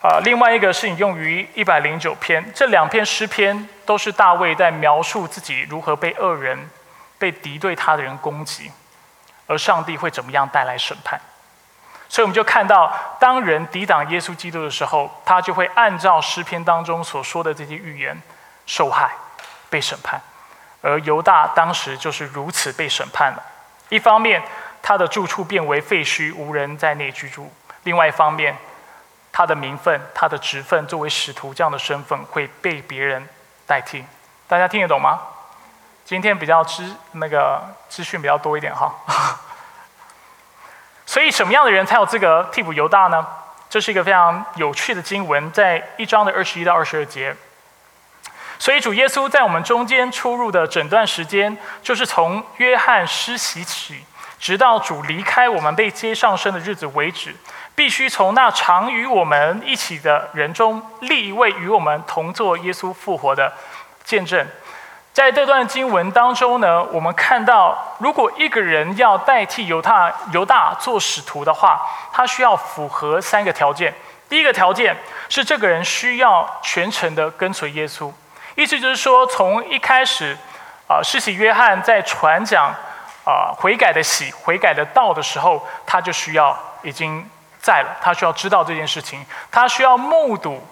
[0.02, 6.70] 啊，另外一个是引用于一百零九篇，这两篇诗篇都是大卫在描述自己如何被恶人、
[7.18, 8.70] 被敌对他的人攻击，
[9.46, 11.20] 而上帝会怎么样带来审判。
[12.08, 18.20] 所以我们就看到，当人抵挡耶稣基督的时候，他就会按照诗篇当中所说的这些预言
[18.64, 19.10] 受害、
[19.68, 20.20] 被审判。
[20.82, 23.42] 而犹大当时就是如此被审判了。
[23.88, 24.42] 一方面，
[24.82, 27.50] 他的住处变为废墟，无人在内居住；
[27.82, 28.56] 另外一方面，
[29.32, 33.28] 他的名分、他的职分，作为使徒这样的身份会被别人
[33.66, 34.04] 代替，
[34.46, 35.20] 大家听得懂吗？
[36.04, 38.94] 今天比较知那个资讯比较多一点哈，
[41.06, 43.24] 所以什么样的人才有资格替补犹大呢？
[43.70, 47.34] 这是一个非常有趣的经文，在一章的二十一到二十二节。
[48.58, 54.04] 所以主耶稣在我们中间出入的整段时间，就是从约翰施洗起，
[54.38, 57.34] 直到主离开我们被接上升的日子为止，
[57.74, 63.52] 必须从那常与我们一起的人中立一位与我们同做耶稣复活的
[64.04, 64.46] 见证。
[65.16, 71.80] 在这段经文当中呢，我们看到，如果一个人要代替犹大犹大做使徒的话，
[72.12, 73.94] 他需要符合三个条件。
[74.28, 74.94] 第一个条件
[75.30, 78.12] 是，这个人需要全程的跟随耶稣，
[78.56, 80.36] 意思就是说，从一开始，
[80.86, 82.66] 啊，施洗约翰在传讲
[83.24, 87.26] 啊悔改的喜、悔改的道的时候，他就需要已经
[87.58, 90.62] 在了，他需要知道这件事情，他需要目睹、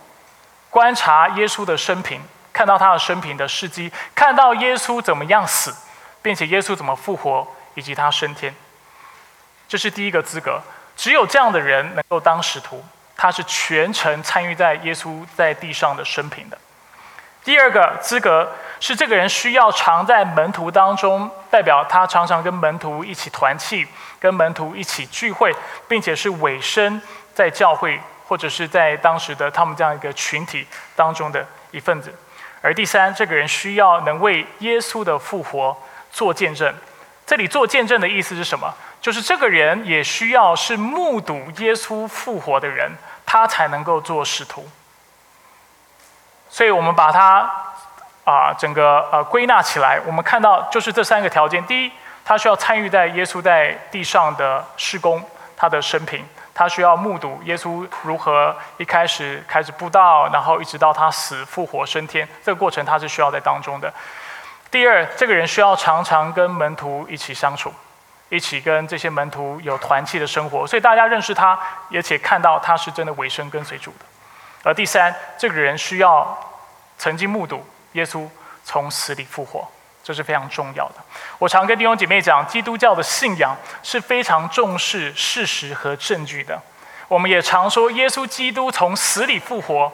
[0.68, 2.20] 观察耶稣的生平。
[2.54, 5.74] 看到他的生平的事迹，看到耶稣怎么样死，
[6.22, 8.54] 并且耶稣怎么复活，以及他升天，
[9.68, 10.62] 这是第一个资格。
[10.96, 12.82] 只有这样的人能够当使徒，
[13.16, 16.56] 他是全程参与在耶稣在地上的生平的。
[17.42, 23.86] 第二个资格是这个人需要常在门徒当中，代表他常常跟门徒一起团契，
[24.20, 25.52] 跟门徒一起聚会，
[25.88, 27.02] 并且是委身
[27.34, 30.64] 在教会或者是在当时的他们这样一个群体
[30.94, 32.14] 当中的一份子。
[32.64, 35.76] 而第三，这个人需要能为耶稣的复活
[36.10, 36.74] 做见证。
[37.26, 38.74] 这里做见证的意思是什么？
[39.02, 42.90] 就是这个人也需要是目睹耶稣复活的人，
[43.26, 44.66] 他才能够做使徒。
[46.48, 47.50] 所以我们把它
[48.24, 51.92] 啊整个呃归纳起来，我们看到就是这三个条件：第一，
[52.24, 55.22] 他需要参与在耶稣在地上的施工，
[55.54, 56.24] 他的生平。
[56.54, 63.92] 他需要目睹耶稣如何一开始开始布道，然后一直到他死、复活、升天，这个过程他是需要在当中的。
[64.70, 67.72] 第二，这个人需要常常跟门徒一起相处，
[68.28, 71.58] 一起跟这些门徒有团契的生活，所以大家认识他，
[71.92, 74.06] 而且看到他是真的委身跟随主的。
[74.62, 76.38] 而第三，这个人需要
[76.98, 78.28] 曾经目睹耶稣
[78.64, 79.68] 从死里复活。
[80.04, 80.96] 这是非常重要的。
[81.38, 86.60] 我常跟弟兄姐妹讲，基督教的信仰是非常重视事实和证据的。
[87.08, 89.90] 我们也常说，耶稣基督从死里复活，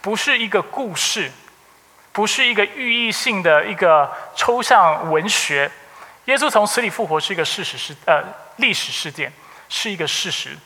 [0.00, 1.30] 不是一个故事，
[2.10, 5.70] 不是一个寓意性的一个抽象文学。
[6.24, 8.22] 耶稣从死里复活是一个事实事呃
[8.56, 9.30] 历史事件，
[9.68, 10.56] 是一个事实。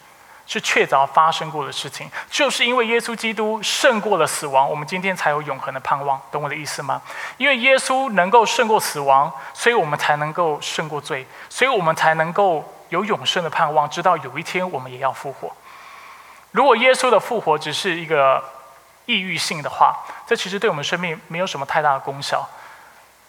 [0.47, 7.01] 是确凿发生过的事情，就是因为耶稣基督胜过了死亡，我们今天才有永恒的盼望，懂我的意思吗？
[7.39, 15.51] 因为耶稣能够胜过死亡，所以我们才能够胜过罪，所以我们才能够有永生的盼望，直到有一天我们也要复活。
[16.51, 18.45] 如果耶稣的复活只是一个
[19.07, 22.49] 抑郁性的话，这其实对我们生命没有什么太大的功效。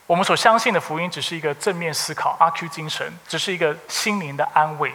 [0.05, 4.93] 我们所相信的福音只是一个正面思考，阿 Q 精神，只是一个心灵的安慰。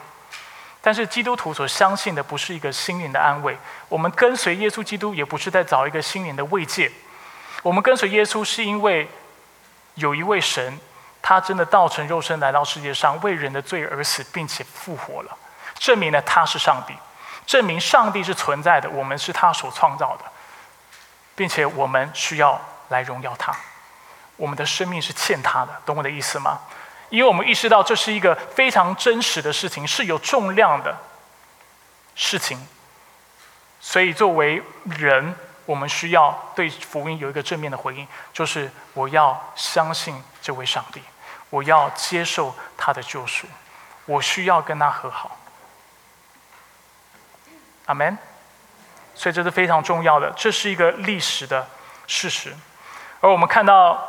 [0.83, 3.57] 但是基督徒所相信的不是一个心灵的安慰，
[3.89, 6.91] 我们跟随耶稣基督也不是在找一个心灵的慰藉。
[7.63, 9.07] 我们跟随耶稣是因为
[9.97, 10.81] 有一位神，
[11.21, 15.37] 他真的道成肉身来到世界上，为人的罪而死，并且复活了，
[15.75, 16.95] 证明了他是上帝，
[17.45, 20.25] 证明上帝是存在的，我们是他所创造的，
[21.35, 23.55] 并且我们需要来荣耀他，
[24.37, 26.59] 我们的生命是欠他的，懂我的意思吗？
[27.11, 30.97] 因为我们意识到这是一个非常真实的事情，是有重量的
[32.15, 32.67] 事情，
[33.81, 35.35] 所以作为人，
[35.67, 41.03] 我们需要对福音有一个正面的回应，就是我要相信这位上帝，
[41.51, 43.47] 我要接受他的救赎，
[44.07, 45.37] 我需要跟他和好。
[47.87, 48.17] 阿门。
[49.17, 51.69] 所以这是非常重要的，这是一个历史的
[52.07, 52.57] 事实，
[53.21, 54.01] 而我们看到，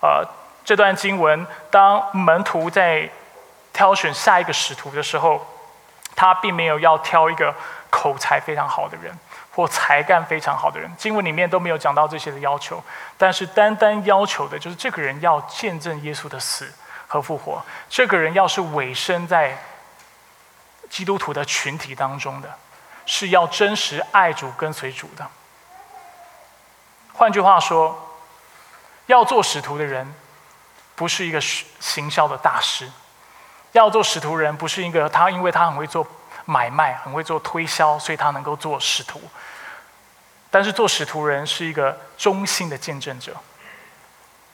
[0.00, 0.41] 呃。
[0.64, 3.10] 这段经文，当门徒在
[3.72, 5.44] 挑选下一个使徒的时候，
[6.14, 7.54] 他并没有要挑一个
[7.90, 9.12] 口才非常好的人
[9.54, 10.90] 或才干非常好的人。
[10.96, 12.82] 经文里面都没有讲到这些的要求，
[13.18, 16.72] 但是单单要求的就是这个人要见证耶稣的死
[17.08, 19.58] 和复活，这个人要是委身在
[20.88, 22.48] 基督徒的群体当中的，
[23.04, 25.26] 是要真实爱主跟随主的。
[27.14, 28.16] 换句话说，
[29.06, 30.14] 要做使徒的人。
[31.02, 32.88] 不是一个行销的大师，
[33.72, 36.06] 要做使徒人，不是一个他，因为他很会做
[36.44, 39.20] 买卖，很会做推销，所以他能够做使徒。
[40.48, 43.34] 但是做使徒人是一个忠心的见证者，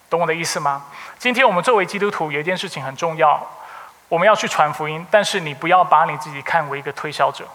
[0.09, 0.87] 懂我的意思吗？
[1.19, 3.47] 今天我们作为基督徒，有一件事情很重要，
[4.09, 7.47] 我们要去传福音，但是你不要把你自己看为一个推销者，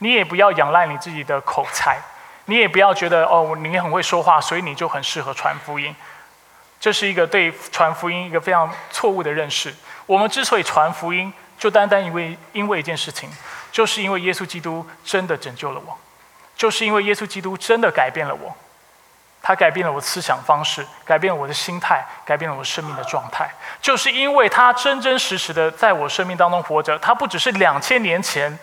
[0.00, 1.96] 你也不要仰赖你自己的口才，
[2.44, 5.96] 你也不要觉得哦，你很会说话，所以你就很适合传福音。
[6.80, 9.72] 这是一个对传福音一个非常错误的认识。
[10.06, 13.30] 我们之所以传福音，就单单因为因为一件事情，
[13.70, 15.96] 就是因为耶稣基督真的拯救了我，
[16.56, 18.56] 就是因为耶稣基督真的改变了我。
[19.42, 23.50] 他改变了我的思想方式，改变了我的心态，改变了我生命的状态。
[23.80, 28.58] 就是因为他真真实实的在我生命当中活着，他不只是两千年前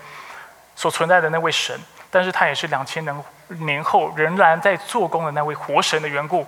[0.75, 1.75] 所存在的那位神，
[2.12, 6.45] 但是他也是两千年年后仍然在做工的那位活神的缘故。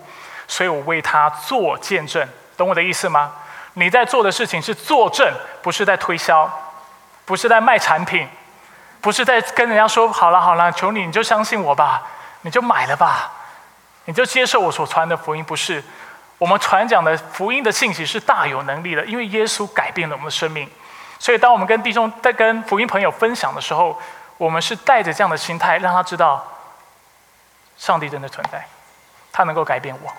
[0.50, 3.30] 所以我为他做见证，懂我的意思吗？
[3.74, 5.32] 你在做的事情是作证，
[5.62, 6.50] 不是在推销，
[7.24, 8.28] 不是在卖产品，
[9.00, 12.02] 不是在跟人家说好了好了，求你你就相信我吧，
[12.40, 13.30] 你就买了吧。
[14.06, 15.80] 你就接受我所传的福音，不是
[16.36, 20.68] 我们传讲的福音的信息是大有能力的，因为耶稣改变了我们的生命。
[21.20, 23.96] 所以，当我们跟弟兄在跟福音朋友分享的时候，
[24.36, 26.44] 我们是带着这样的心态，让他知道
[27.76, 28.66] 上帝真的存在，
[29.30, 30.10] 他能够改变我，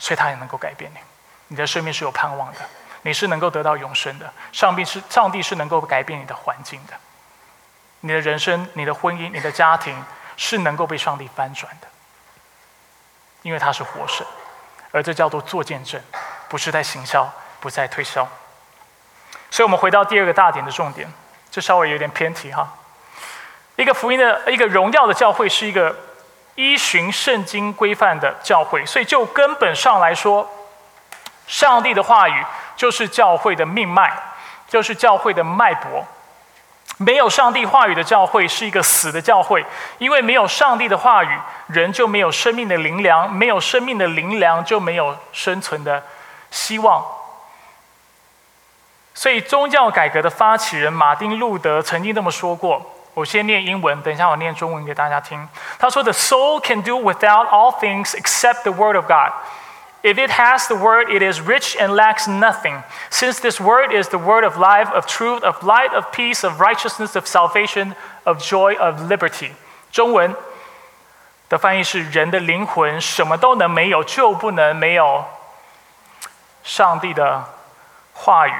[0.00, 0.98] 所以他也能够改变你。
[1.46, 2.58] 你的生命是有盼望的，
[3.02, 4.32] 你是能够得到永生的。
[4.50, 6.94] 上帝是上帝是能够改变你的环境的，
[8.00, 10.04] 你的人生、你的婚姻、你的家庭
[10.36, 11.86] 是能够被上帝翻转的。
[13.42, 14.26] 因为他是活神，
[14.92, 15.98] 而这叫做做见证，
[16.48, 18.28] 不是在行销，不在推销。
[19.50, 21.10] 所以，我们回到第二个大点的重点，
[21.50, 22.76] 这稍微有点偏题哈。
[23.76, 25.96] 一个福音的一个荣耀的教会，是一个
[26.60, 28.84] 依循圣经规范的教会。
[28.84, 30.46] 所以，就根本上来说，
[31.46, 32.44] 上帝的话语
[32.76, 34.12] 就是教会的命脉，
[34.68, 36.06] 就是教会的脉搏。
[36.98, 39.64] 没有上帝话语的教会是一个死的教会，
[39.96, 46.02] 因为没有上帝的话语，人就没有生命的灵粮，没有生命的灵粮就没有生存的
[46.50, 47.02] 希望。
[49.14, 52.96] 所以，宗教改革的发起人马丁·路德曾经这么说过。
[53.13, 55.47] 我先念英文，等一下我念中文给大家听。
[55.79, 59.31] 他说：“The soul can do without all things except the word of God.”
[60.03, 62.83] If it has the word, it is rich and lacks nothing.
[63.09, 66.61] Since this word is the word of life, of truth, of light, of peace, of
[66.61, 69.51] righteousness, of salvation, of joy, of liberty.
[69.91, 70.35] 中文
[71.49, 75.25] 的翻译是：人的灵魂什么都能没有，就不能没有
[76.63, 77.43] 上帝的
[78.13, 78.53] 话语。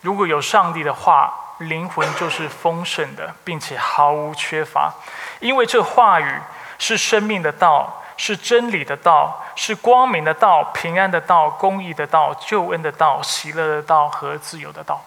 [0.00, 4.93] 如果有上帝的话， 灵魂就是丰盛的，并且毫无缺乏，
[5.39, 6.39] 因为这话语
[6.77, 8.01] 是生命的道。
[8.17, 15.03] 是真理的道，是光明的道，平安的道，公义的道，救恩的道，喜乐的道和自由的道。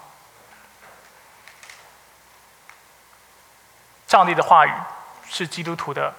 [4.06, 4.72] 上帝的话语
[5.26, 6.12] 是基督徒的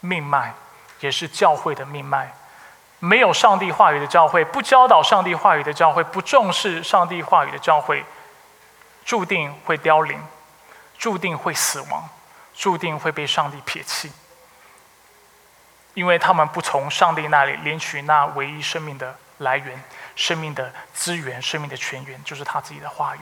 [0.00, 0.54] 命脉，
[1.00, 2.32] 也是教会的命脉。
[2.98, 8.02] 没有上帝话语的教会，不教导上帝话语的教会，不重视上帝话语的教会，
[9.04, 10.20] 注定会凋零，
[10.98, 12.08] 注定会死亡，
[12.54, 14.12] 注定会被上帝撇弃。
[15.94, 19.82] 因为他们不从上帝那里领取那唯一生命的来源、
[20.16, 23.20] 生命的资源、生命的泉源，就是他自己的话语。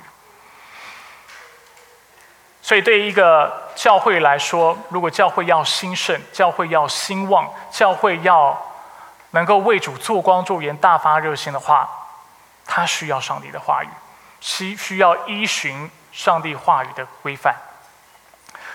[2.63, 8.57] 所以，对于一个教会来说，如果教会要兴盛、教会要兴旺、教会要
[9.31, 11.89] 能够为主做光做盐、大发热心的话，
[12.67, 13.89] 他需要上帝的话语，
[14.41, 17.55] 需需要依循上帝话语的规范。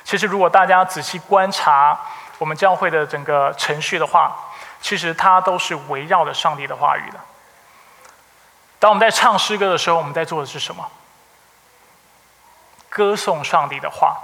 [0.04, 2.00] 其实，如果大家仔细观察，
[2.38, 4.36] 我们教会的整个程序的话，
[4.80, 7.20] 其实它都是围绕着上帝的话语的。
[8.78, 10.92] 当我们在唱诗歌的时候，我们在做的是什么？
[12.90, 14.18] 歌颂上帝的话。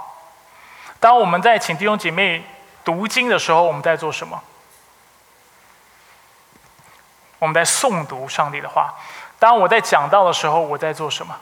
[1.00, 2.44] 当我们在请弟兄姐妹
[2.84, 4.40] 读经的时候，我们在做什么？
[7.40, 8.94] 我们在诵读上帝的话。
[9.42, 11.34] 当我在讲道的时候，我在做什么？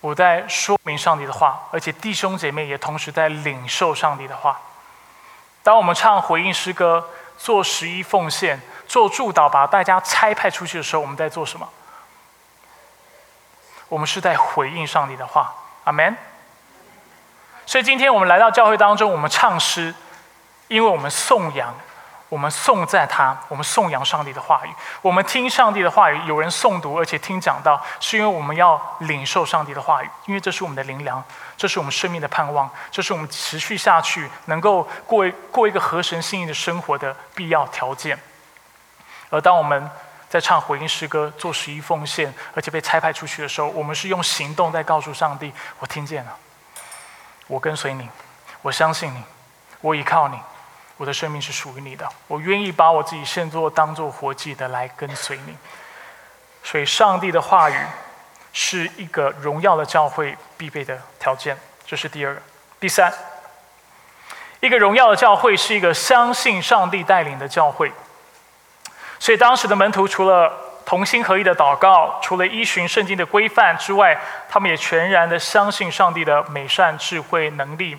[0.00, 4.60] 我在说明上帝的话，而且弟兄姐妹也同时在领受上帝的话。
[5.64, 11.68] 当我们唱回应诗歌、做十一奉献、做祝祷，把大家差派出去的时候，我们在做什么？
[13.88, 15.52] 我们是在回应上帝的话。
[15.82, 16.16] 阿门。
[17.66, 19.92] 所以今天我们来到教会当中，我们唱诗，
[20.68, 21.74] 因为我们颂扬。
[22.28, 31.22] 我们颂赞他，我们颂扬上帝的话语，我们听上帝的话语，有人诵读，而且听讲道，是因为我们要领受上帝的话语，因为这是我们的灵粮，
[31.56, 38.18] 这是我们生命的盼望，这是我们持续下去能够过过一个合神心意的生活的必要条件。
[39.30, 39.88] 而当我们
[40.28, 46.36] 在唱回应诗歌、做十一奉献，而且被差派出去的时候，我们是用行动在告诉上帝：我听见了，
[47.46, 48.08] 我跟随你，
[48.62, 49.22] 我相信你，
[49.80, 50.36] 我依靠你。
[50.96, 55.56] 我的生命是属于你的，我愿意把我自己献作当做活祭的来跟随你。
[56.62, 57.76] 所以，上帝的话语
[58.52, 62.42] 是一个荣耀的教会必备的条件，这是第二个。
[62.80, 63.12] 第三，
[64.60, 67.92] 一个荣耀的教会是一个相信上帝带领的教会。
[69.18, 70.52] 所以，当时的门徒除了
[70.84, 74.18] 同心合意的祷告，除了依循圣经的规范之外，
[74.48, 77.96] 他们也全然的相信上帝的美善、智慧、能力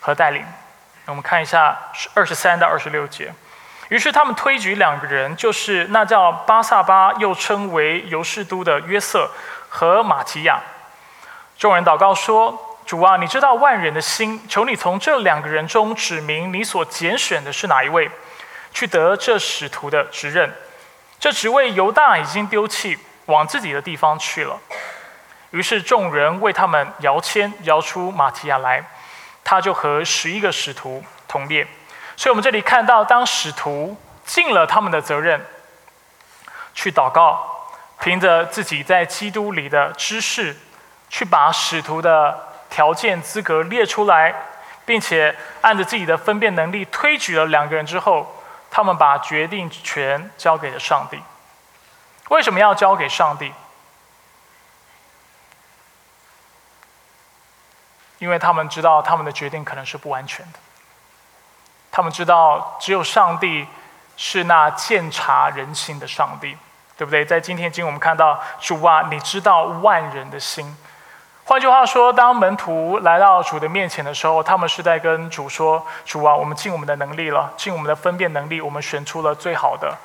[0.00, 0.44] 和带领。
[1.08, 1.76] 我们看一下
[2.12, 3.32] 二十三到二十六节。
[3.88, 9.30] 于是他们推举两个人，就是那叫巴萨巴，又称为尤士都的约瑟
[9.70, 10.60] 和马提亚。
[11.58, 18.10] 众人祷告说：“主啊，你知道万人的心，求你从这两个人中指明你所拣选的是哪一位，
[18.74, 20.52] 去得这使徒的职任。
[21.18, 24.58] 这职位犹大已经丢弃，往自己的地方去了。”
[25.50, 28.84] 于是众人为他们摇签，摇出马提亚来，
[29.50, 31.66] 他就和十一个使徒同列。
[32.18, 35.40] 所以，我们这里看到，当使徒尽了他们的责任，
[36.74, 37.66] 去祷告，
[37.98, 40.54] 凭着自己在基督里的知识，
[41.08, 42.38] 去把使徒的
[42.68, 44.34] 条件资格列出来，
[44.84, 51.18] 并且按着自己的分辨能力推举了两个人之后，他们把决定权交给了上帝。
[52.28, 53.50] 为什么要交给上帝？
[58.18, 60.58] 因为他们知道他们的决定可能是不完全的。
[61.90, 63.66] 他们知道，只有上帝
[64.16, 66.56] 是那鉴察人心的上帝，
[66.96, 67.24] 对不对？
[67.24, 70.76] 在今天经我们看到主啊，你知道万人的心。
[71.44, 79.96] 换句话说，当门徒来到主的面前的时候，他们是在跟主说：“主啊，我们尽我们的能力了，尽我们的分辨能力，我们选出了最好的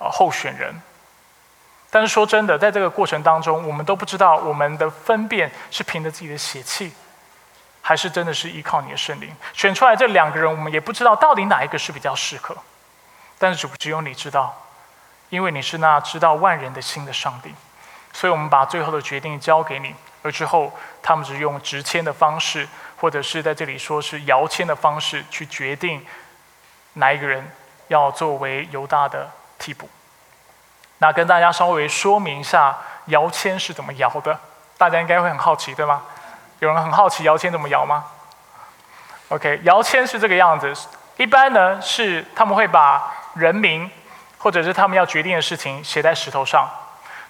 [0.00, 0.74] 呃候选人。”
[1.90, 6.92] 但是说真的，在这个过程当中，我们都不知道我们的分辨是凭着自己的血气。
[7.86, 12.56] 还是真的是依靠你的圣灵选出来这两个人，我们也不知道到底哪一个是比较适合。
[13.38, 14.56] 但是主只有你知道，
[15.28, 17.54] 因为你是那知道万人的心的上帝，
[18.10, 19.94] 所以我们把最后的决定交给你。
[20.22, 20.72] 而之后，
[21.02, 22.66] 他们只用直签的方式，
[22.96, 26.02] 或者是在这里说是摇签的方式，去决定
[26.94, 27.46] 哪一个人
[27.88, 29.86] 要作为犹大的替补。
[31.00, 34.40] 那跟大家稍微说明一下，摇签是怎么摇的，
[34.78, 36.02] 大家应该会很好奇，对吗？
[36.60, 38.04] 有人很好奇摇签怎么摇吗
[39.28, 40.72] ？OK，摇签是这个样子。
[41.16, 43.90] 一般呢是他们会把人名
[44.38, 46.68] 或者是他们要决定的事情写在石头上，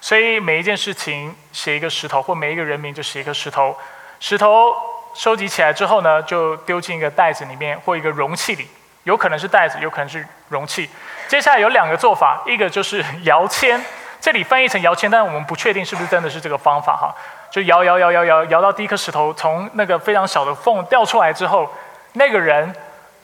[0.01, 3.77] 所以每一件事情写一个石头，或每一个人名就写一个石头。
[4.19, 4.73] 石头
[5.13, 8.67] 收集起来之后呢，就丢进一个袋子里面或一个容器里，
[9.03, 10.89] 有可能是袋子，有可能是容器。
[11.27, 13.79] 接下来有两个做法，一个就是摇签，
[14.19, 17.15] 这里翻译成摇签，但是我们不确定是不是真的是这个方法哈。
[17.55, 21.71] 就摇摇摇摇摇摇到第一颗石头从那个非常小的缝掉出来之后，
[22.11, 22.75] 那个人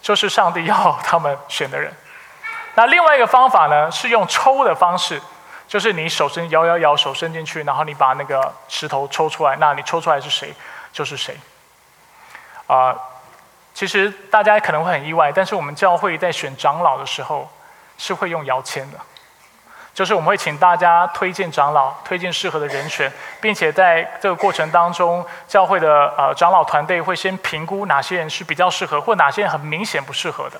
[0.01, 1.91] 就是上帝要他们选的人。
[2.75, 5.21] 那另外一个方法呢，是用抽的方式，
[5.67, 10.53] 就是你手伸摇摇摇手伸进去，然后你把那个石头抽出来，那你抽出来是谁
[10.93, 11.35] 就是谁。
[12.67, 12.95] 啊，
[13.73, 17.49] 其实大家可能会很意外，但是我们教会在选长老的时候
[17.97, 18.97] 是会用摇签的。
[19.93, 23.11] 就是我们会请大家推荐长老，推荐适合的人选，
[23.41, 30.59] 并且在这个过程当中，教会的呃长老团队会先评估哪些人是比较适合，或哪些人很明显不适合的，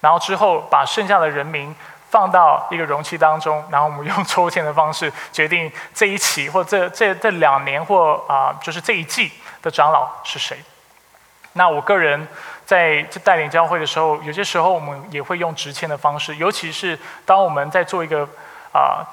[0.00, 1.74] 然后之后把剩下的人名
[2.10, 9.32] 放到一个容器当中，然后我们用抽签的方式决定这一期或这这这两年或啊就是这一季
[9.62, 10.58] 的长老是谁。
[11.54, 12.28] 那我个人。
[12.72, 18.26] 在带领教会的时候，有些时候我们也会用直签的方式，尤其是当我们在做一个
[18.72, 19.04] 啊，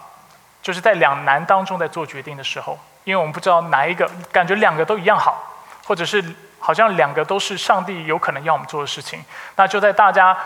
[0.64, 5.43] 就是在两难当中在做决定的时候，因为我们不知道哪一个，感觉两个都一样好，
[5.86, 6.24] 或者是
[6.57, 9.22] 好像两个都是上帝有可能要我们做的事情，
[9.57, 10.38] 那就在大家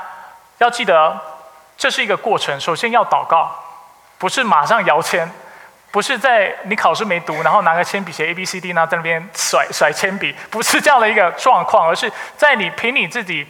[0.58, 1.16] 要记得，
[1.78, 3.52] 这是一个过程，首先要祷告，
[4.18, 5.32] 不是马上摇签。
[5.94, 13.46] 不是在你考试没读，然后拿个铅笔写 A B C D 呢，在那边甩甩铅笔，不是这样的一个状况，而是在你凭你自己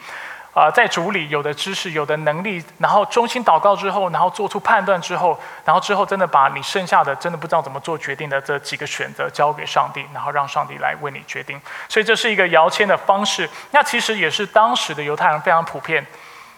[0.54, 11.58] 啊，在主里有的知识、有的能力，然后衷心祷告之后，然后做出判断之后，然后之后真的把你剩下的真的不知道怎么做决定的这几个选择交给上帝，然后让上帝来为你决定。
[11.88, 16.06] 所以这是一个摇签的方式，那其实也是当时的犹太人非常普遍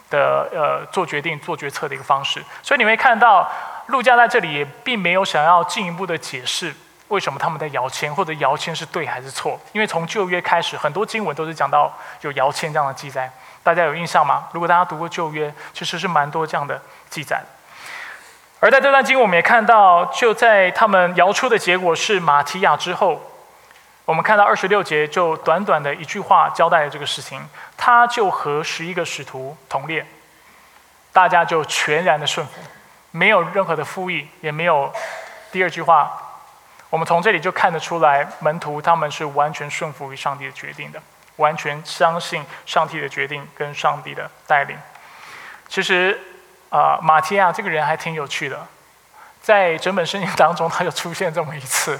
[0.10, 2.44] 的呃做决定、做决策的一个方式。
[2.64, 3.48] 所以你会看到。
[3.88, 6.74] 陆家在这里也并没有想要进一步的解释
[7.10, 9.60] 为什么他们在摇签，或者摇签是对还是错。
[9.74, 13.32] 因为从旧约开始，很多经文都是讲到有摇签这样的记载，
[13.62, 14.48] 大家有印象吗？
[14.54, 17.44] 如果大家读过旧约，其实是蛮多这样的记载。
[18.60, 23.22] 而在这段经，我们也看到，就在他们摇出的结果是马提亚之后，
[24.06, 30.04] 我们看到二十六节就短短的一句话交代了这个事情，他就和十一个使徒同列，
[31.14, 32.54] 大家就全然的顺服。
[33.16, 34.92] 没有任何的复议，也没有
[35.50, 36.12] 第二句话。
[36.90, 41.02] 我们从这里就看得出来，门徒他们是完全顺服于上帝的决定的，
[41.38, 44.78] 完全相信上帝的决定跟上帝的带领。
[45.70, 46.20] 其实，
[46.70, 48.60] 啊，马提亚这个人还挺有趣的。
[49.42, 51.98] 在整本圣经当中，他就出现这么一次。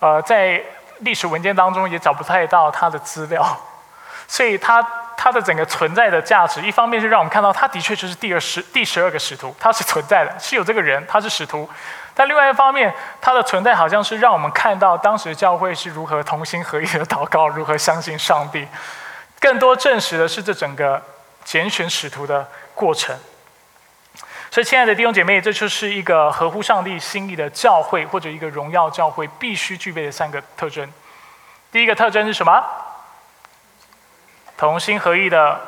[0.00, 0.62] 呃，在
[0.98, 3.58] 历史文件当中也找不太到他的资料，
[4.28, 4.86] 所以他
[5.16, 11.68] 它的整个存在的价值，一方面是让我们看到它的确就是第二十第十二个使徒，它是存在的，是有这个人，他是使徒。
[12.14, 18.66] 但另外一方面，它的存在好像是让我们看到当时教会是如何同心合意的祷告，如何相信上帝。
[19.38, 21.02] 更多证实的是这整个
[21.44, 23.14] 拣选使徒的过程。
[24.50, 30.90] 所以，亲爱的弟兄姐妹，这就是一个合乎上帝心意的教会，或者一个荣耀教会必须具备的三个特征。
[31.70, 32.64] 第一个特征是什么？
[34.56, 35.60] 同心合意的，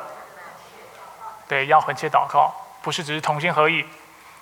[1.47, 3.85] 对，要恳切祷告，不是只是同心合意。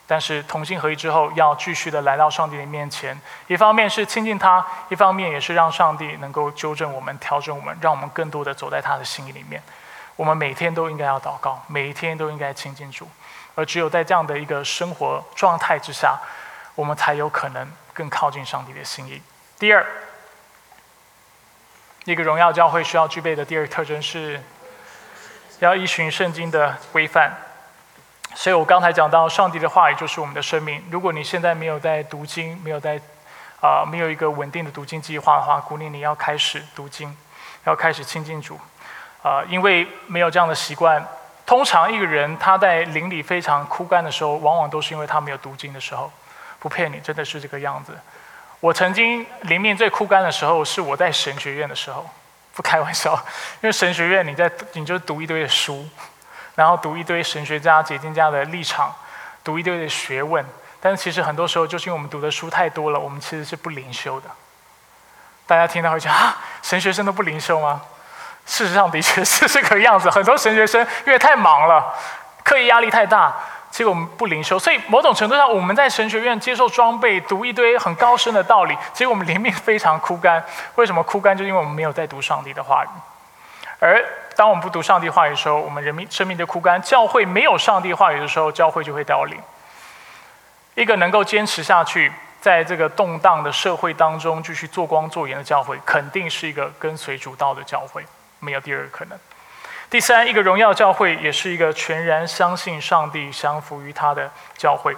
[0.10, 9.62] 但是同心合意之后，要继续的来到上帝的面前，一方面是亲近他，一方面也是让上帝能够纠正我们、调整我们，让我们更多的走在他的心意里面。
[10.16, 13.06] 我们每天都应该要祷告，每一天都应该亲近主，
[13.54, 16.18] 而只有在这样的一个生活状态之下，
[16.74, 19.22] 我们才有可能更靠近上帝的心意。
[19.60, 19.86] 第二，
[22.12, 24.42] 一个荣耀教会需要具备的第二特征是，
[25.60, 27.36] 要依循圣经的规范。
[28.34, 30.82] 所以我刚才讲到，上帝的话语就是我们的生命。
[30.90, 32.98] 如果你现在没有在读经，没有在
[33.62, 37.14] 啊，没有一个稳定的读经计划的话，鼓励你要开始读经，
[37.66, 38.58] 要开始亲近主。
[39.22, 41.06] 啊，因为没有这样的习惯，
[41.46, 46.10] 通常一个人他在灵里非常枯干的时候，往往都是因为他没有读经的时候。
[46.60, 47.92] 不骗你，真的是这个样子。
[48.60, 52.10] 我曾经灵命最枯干的时候，是我在神学院的时候，
[52.56, 53.14] 不开玩笑。
[53.62, 55.88] 因为神学院，你在你就读一堆的书。
[56.56, 58.92] 然后读一堆神学家、解经家的立场，
[59.44, 60.44] 读一堆的学问，
[60.82, 64.28] 但是其实很多时候就是因为我们读的书太多了，我们其实是不灵修的。
[65.46, 67.80] 大家听到会讲啊，神学生都不灵修吗？
[68.48, 71.94] 事实上的确是这个样子，很多神学生因为太忙了，
[72.44, 73.36] 课业压力太大，
[73.78, 74.58] 结果我们不灵修。
[74.58, 80.44] 所以某种程度上，我们在神学院接受装备，读一堆很高深的道理，结果我们灵命非常枯干。
[80.76, 81.38] 为什么枯干？
[81.38, 82.88] 就因为我们没有在读上帝的话语，
[83.80, 84.04] 而。
[84.38, 89.36] 当我们不读上帝话语的时候，我们人民生命就枯干；教会没有上帝话语的时候，教会就会凋零。
[90.76, 98.06] 一个能够坚持下去，在这个动荡的社会当中继续做光做盐的教会，肯定是一个跟随主道的教会，
[98.40, 99.18] 没有第二个可能。
[99.90, 104.96] 第三，一个荣耀教会，也是一个全然相信上帝、降服于他的教会。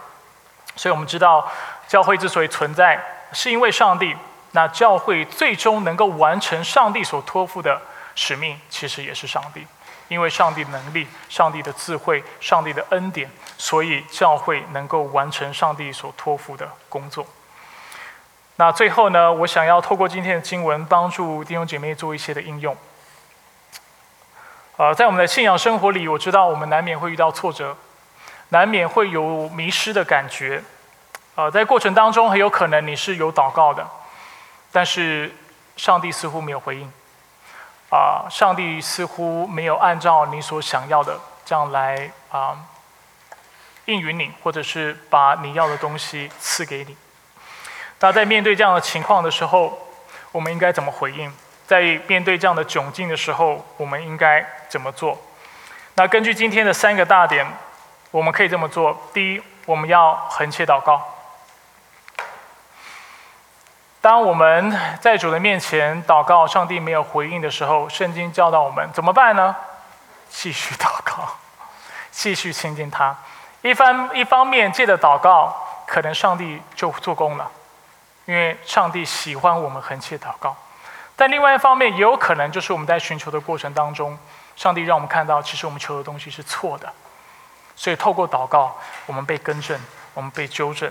[0.75, 1.47] 所以我们知道，
[1.87, 2.99] 教会之所以存在，
[3.31, 4.15] 是因为上帝。
[4.53, 7.79] 那教会最终能够完成上帝所托付的。
[8.15, 9.65] 使命其实也是上帝，
[10.09, 17.25] 因为上帝的能力、上帝的智慧、上帝的恩典，所以教会能够完成上帝所托付的工作。
[18.57, 22.75] 那最后呢，我想要透过今天的经文，帮助弟兄姐妹做一些的应用。
[24.79, 27.75] 呃，在我们的信仰生活里，我知道我们难免会遇到挫折，
[28.47, 30.63] 难免会有迷失的感觉。
[31.35, 33.85] 呃，在过程当中，很有可能你是有祷告的，
[34.71, 35.35] 但是
[35.75, 36.89] 上帝似乎没有回应。
[37.91, 42.57] 啊，上帝似乎没有按照你所想要的这样来啊
[43.83, 46.95] 应允你，或者是把你要的东西赐给你。
[47.99, 49.77] 那在面对这样的情况的时候，
[50.31, 51.33] 我们应该怎么回应？
[51.69, 55.15] 在面对这样的窘境的时候，我们应该怎么做？
[55.93, 57.45] 那根据今天的三个大点，
[58.09, 60.99] 我们可以这么做：第一，我们要横切祷告。
[64.01, 69.55] 当我们在主的面前祷告，上帝没有回应的时候，圣经教导我们怎么办呢？
[70.27, 71.35] 继续祷告，
[72.09, 73.15] 继续亲近他。
[73.61, 75.55] 一方一方面借着祷告，
[75.85, 77.51] 可能上帝就做工了，
[78.25, 80.57] 因为上帝喜欢我们横切祷告。
[81.19, 84.17] 但另外一方面，也有可能就是我们在寻求的过程当中，
[84.55, 86.89] 上帝让我们看到，其实我们求的东西是错的。
[87.75, 88.73] 所以透过祷告，
[89.05, 89.77] 我们被更正，
[90.13, 90.89] 我们被纠正。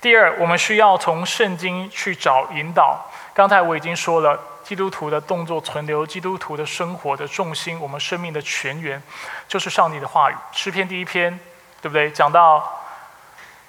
[0.00, 3.00] 第二，我们需要从圣经去找引导。
[3.32, 9.00] 刚才我已经说了，基督徒的动作存留，基督徒的生活的重心，我们生命的泉源，
[9.46, 10.34] 就是上帝的话语。
[10.50, 11.38] 诗篇第一篇，
[11.80, 12.10] 对不对？
[12.10, 12.56] 讲到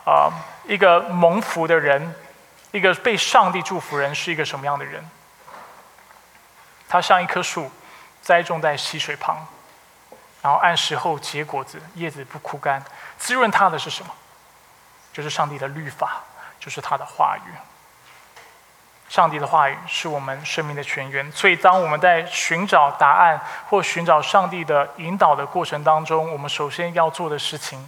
[0.03, 0.33] 啊，
[0.63, 2.15] 一个蒙福的人，
[2.71, 5.07] 一个被上帝祝福人，是一个什么样的人？
[6.87, 7.71] 他像一棵树，
[8.21, 9.37] 栽种在溪水旁，
[10.41, 12.83] 然后按时候结果子，叶子不枯干。
[13.17, 14.13] 滋润他的是什么？
[15.13, 16.21] 就是上帝的律法，
[16.59, 17.49] 就是他的话语。
[19.07, 27.87] 上帝的话语是我们生命的泉源，所以当我们在寻找答案或寻找上帝的引导的过程当中，我们首先要做的事情，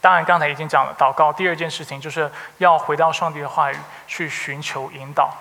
[0.00, 1.32] 当然刚才已经讲了祷告。
[1.32, 5.32] 第二件事情就是要回到上帝的话语去寻求引导。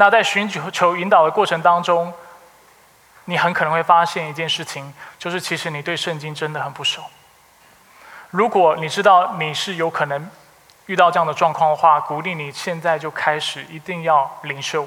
[0.00, 2.12] 那在寻求引导的过程当中，
[3.24, 7.02] 你很可能会发现一件事情，就是其实你对圣经真的很不熟。
[8.30, 10.30] 如果你知道你是有可能
[10.86, 14.86] 遇到这样的状况的话，鼓励你现在就开始一定要灵修。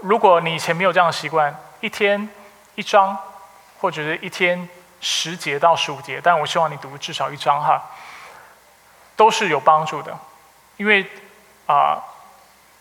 [0.00, 2.28] 如果你以前没有这样的习惯，一天
[2.74, 3.16] 一章，
[3.80, 4.66] 或者是一天
[5.00, 7.82] 十节到十五节，但我希望你读至少一章哈，
[9.14, 10.16] 都是有帮助的，
[10.78, 11.06] 因为
[11.66, 12.00] 啊，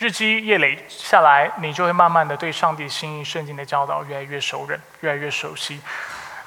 [0.01, 5.79] 日积月累下来，你就会慢慢的对上帝心意、圣经的教导越来越熟稔，越来越熟悉。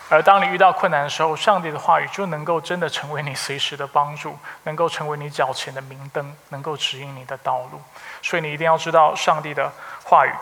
[0.09, 7.81] 而当你遇到困难的时候，上帝的话语就能够真的成为你随时的帮助，能够成为你脚前的明灯，能够指引你的道路。
[8.21, 9.71] 所以你一定要知道上帝的
[10.03, 10.33] 话语。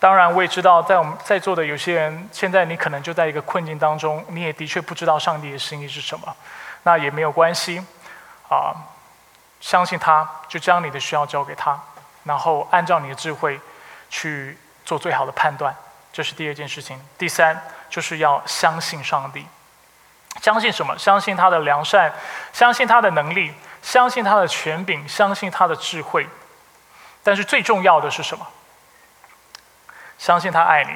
[0.00, 6.34] 当然，我也知道，在我们在座的有些人，现在你可能就在一个困境当中，你也的确不知道上帝的心意是什么。
[6.84, 7.84] 那也没有关系，
[8.48, 8.72] 啊，
[9.60, 11.78] 相信他，就将你的需要交给他，
[12.24, 13.60] 然后按照你的智慧
[14.10, 15.74] 去做最好的判断。
[16.12, 17.00] 这是第二件事情。
[17.16, 19.46] 第三，就是要相信上帝。
[20.40, 20.96] 相信什么？
[20.98, 22.12] 相信他的良善，
[22.52, 26.26] 相信他的能力，相信他的权柄，相信他的智慧。
[27.22, 28.46] 但是最重要的是什么？
[30.18, 30.90] 相信他爱你。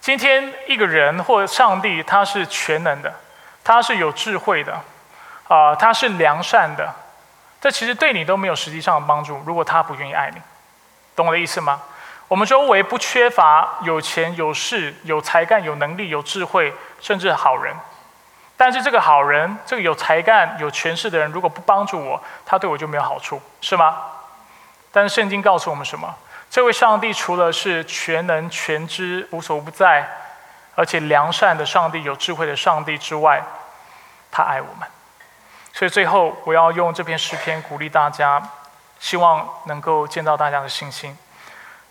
[0.00, 3.14] 今天一个人或上帝，他是全能的，
[3.64, 4.80] 他是有智慧的，
[5.48, 6.94] 啊，他是良善的。
[7.60, 9.42] 这其实对你都没有实际上的帮助。
[9.46, 10.40] 如果他不愿意爱你，
[11.14, 11.80] 懂我的意思吗？
[12.28, 17.74] 我们周围不缺乏有钱、有势、有才干、有能力、有智慧，甚至好人。
[18.56, 23.96] 但是这个好人，这个有才干、有权势的人，如果不帮助我，他对我就没有好处，是吗？
[24.90, 26.14] 但是圣经告诉我们什么？
[26.48, 30.08] 这位上帝除了是全能全知无所不在，
[30.74, 33.42] 而且良善的上帝、有智慧的上帝之外，
[34.30, 34.88] 他爱我们。
[35.76, 38.42] 所以最后，我要用这篇诗篇鼓励大家，
[38.98, 41.14] 希望能够见到大家的信心。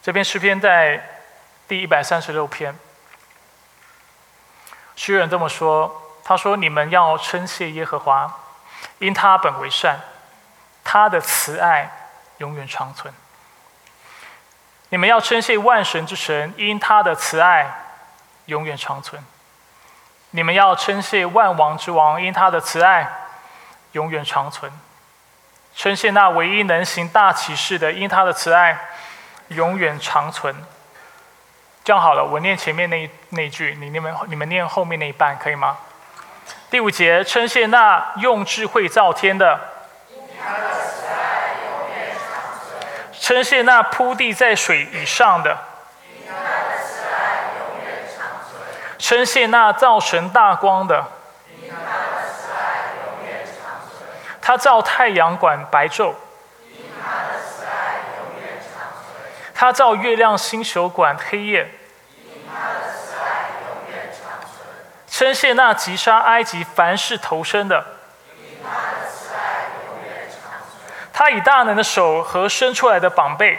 [0.01, 1.19] 这篇诗篇在
[1.67, 2.75] 第一百三十六篇，
[4.95, 8.39] 诗人这么说：“他说，你们要称谢耶和华，
[8.97, 9.99] 因他本为善，
[10.83, 11.91] 他的慈爱
[12.39, 13.13] 永远长存。”
[14.89, 17.71] 你们要称谢万神之神，因他的慈爱
[18.45, 19.21] 永远长存；
[20.31, 23.24] 你们要称谢万王之王，因他的慈爱
[23.95, 24.69] 永远长存；
[25.73, 28.77] 称谢那唯一能行大启示的，因他的慈爱
[29.47, 30.53] 永远长存。
[31.85, 35.77] 这样好了，我念前面那那句，你你们你们念后面那一半，可以吗？
[36.69, 39.59] 第五节，称谢那用智慧造天的。
[43.17, 45.57] 称谢那铺地在水以上的，
[48.99, 51.05] 称谢那造成大光的，
[54.47, 56.13] 他造太阳管白昼，
[59.55, 61.67] 他造月亮星球管黑夜，
[65.09, 67.83] 称谢那击杀埃及凡是投生的。
[71.11, 73.57] 他以大能的手和伸出来的膀臂，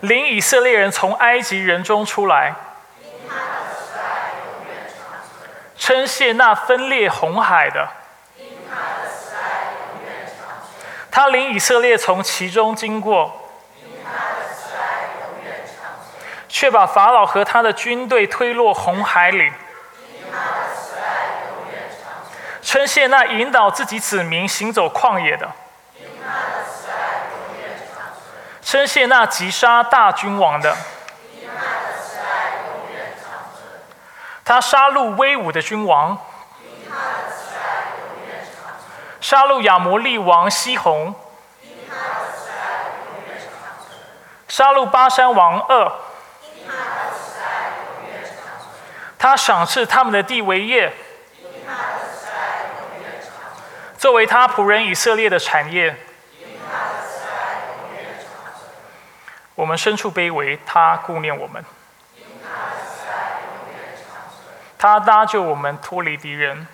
[0.00, 2.54] 领以色列人从埃及人中出来，
[5.80, 7.88] 称谢那分裂红海的，
[11.10, 13.50] 他领以色列从其中经过，
[16.50, 19.50] 却把法老和他的军队推落红海里。
[22.62, 25.50] 称谢那引导自己子民行走旷野的，
[28.62, 30.76] 称谢那击杀大君王的，
[34.44, 36.18] 他杀戮威武的君王，
[39.20, 41.14] 杀戮亚摩利王西宏，
[44.48, 45.92] 杀戮巴山王二，
[49.18, 50.92] 他赏赐他们的地为业。
[53.96, 55.94] 作为他仆人以色列的产业，
[59.54, 61.62] 我们身处卑微，他顾念我们，
[64.80, 66.66] 他搭救我们脱离敌人，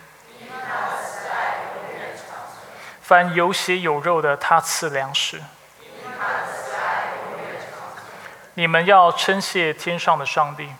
[3.01, 5.43] 凡有血有肉的，他赐粮食。
[8.53, 10.73] 你们要称谢天上的上帝。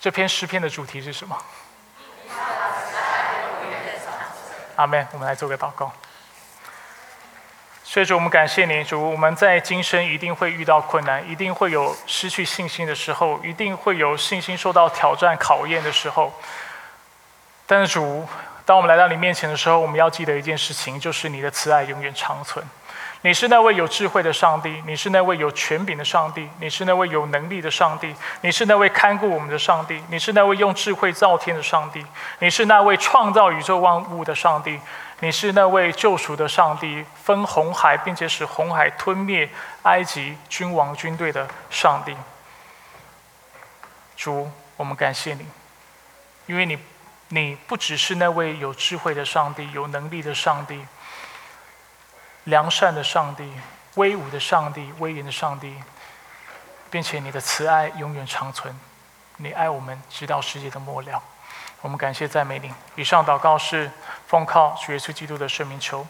[0.00, 1.38] 这篇诗篇的主题是什么？
[4.74, 5.06] 阿门。
[5.12, 5.92] 我们来做个祷告。
[7.94, 9.12] 所以主，我们感谢你，主。
[9.12, 16.32] 我们在今生一定会遇到困难，一定会有失去信心的时候，一定会有信心受到挑战考验的时候。
[17.68, 18.26] 但是主，
[18.64, 22.66] 当我们来到你面前的时候，我们要记得一件事情，就是你的慈爱永远长存。
[23.20, 32.04] 你是那位有智慧的上帝，你是那位有权柄的上帝，你是那位有能力的上帝，你是那位看顾我们的上帝，你是那位用智慧造天的上帝，
[32.40, 34.80] 你是那位创造宇宙万物的上帝，
[35.20, 39.48] 你是那位救赎的上帝，分红海并且使红海吞灭
[39.82, 42.16] 埃及君王军队的上帝。
[44.16, 45.46] 主，我们感谢你，
[46.46, 46.78] 因为你。
[47.28, 50.86] 你不只是那位有智慧的上帝、有能力的上帝、
[52.44, 53.50] 良善的上帝、
[53.94, 55.74] 威武的上帝、威严的上帝，
[56.90, 58.78] 并且你的慈爱永远长存。
[59.38, 61.20] 你爱我们直到世界的末了。
[61.80, 62.72] 我们感谢赞美你。
[62.94, 63.90] 以上祷告是
[64.34, 66.04] 奉靠主耶稣基督的圣名求。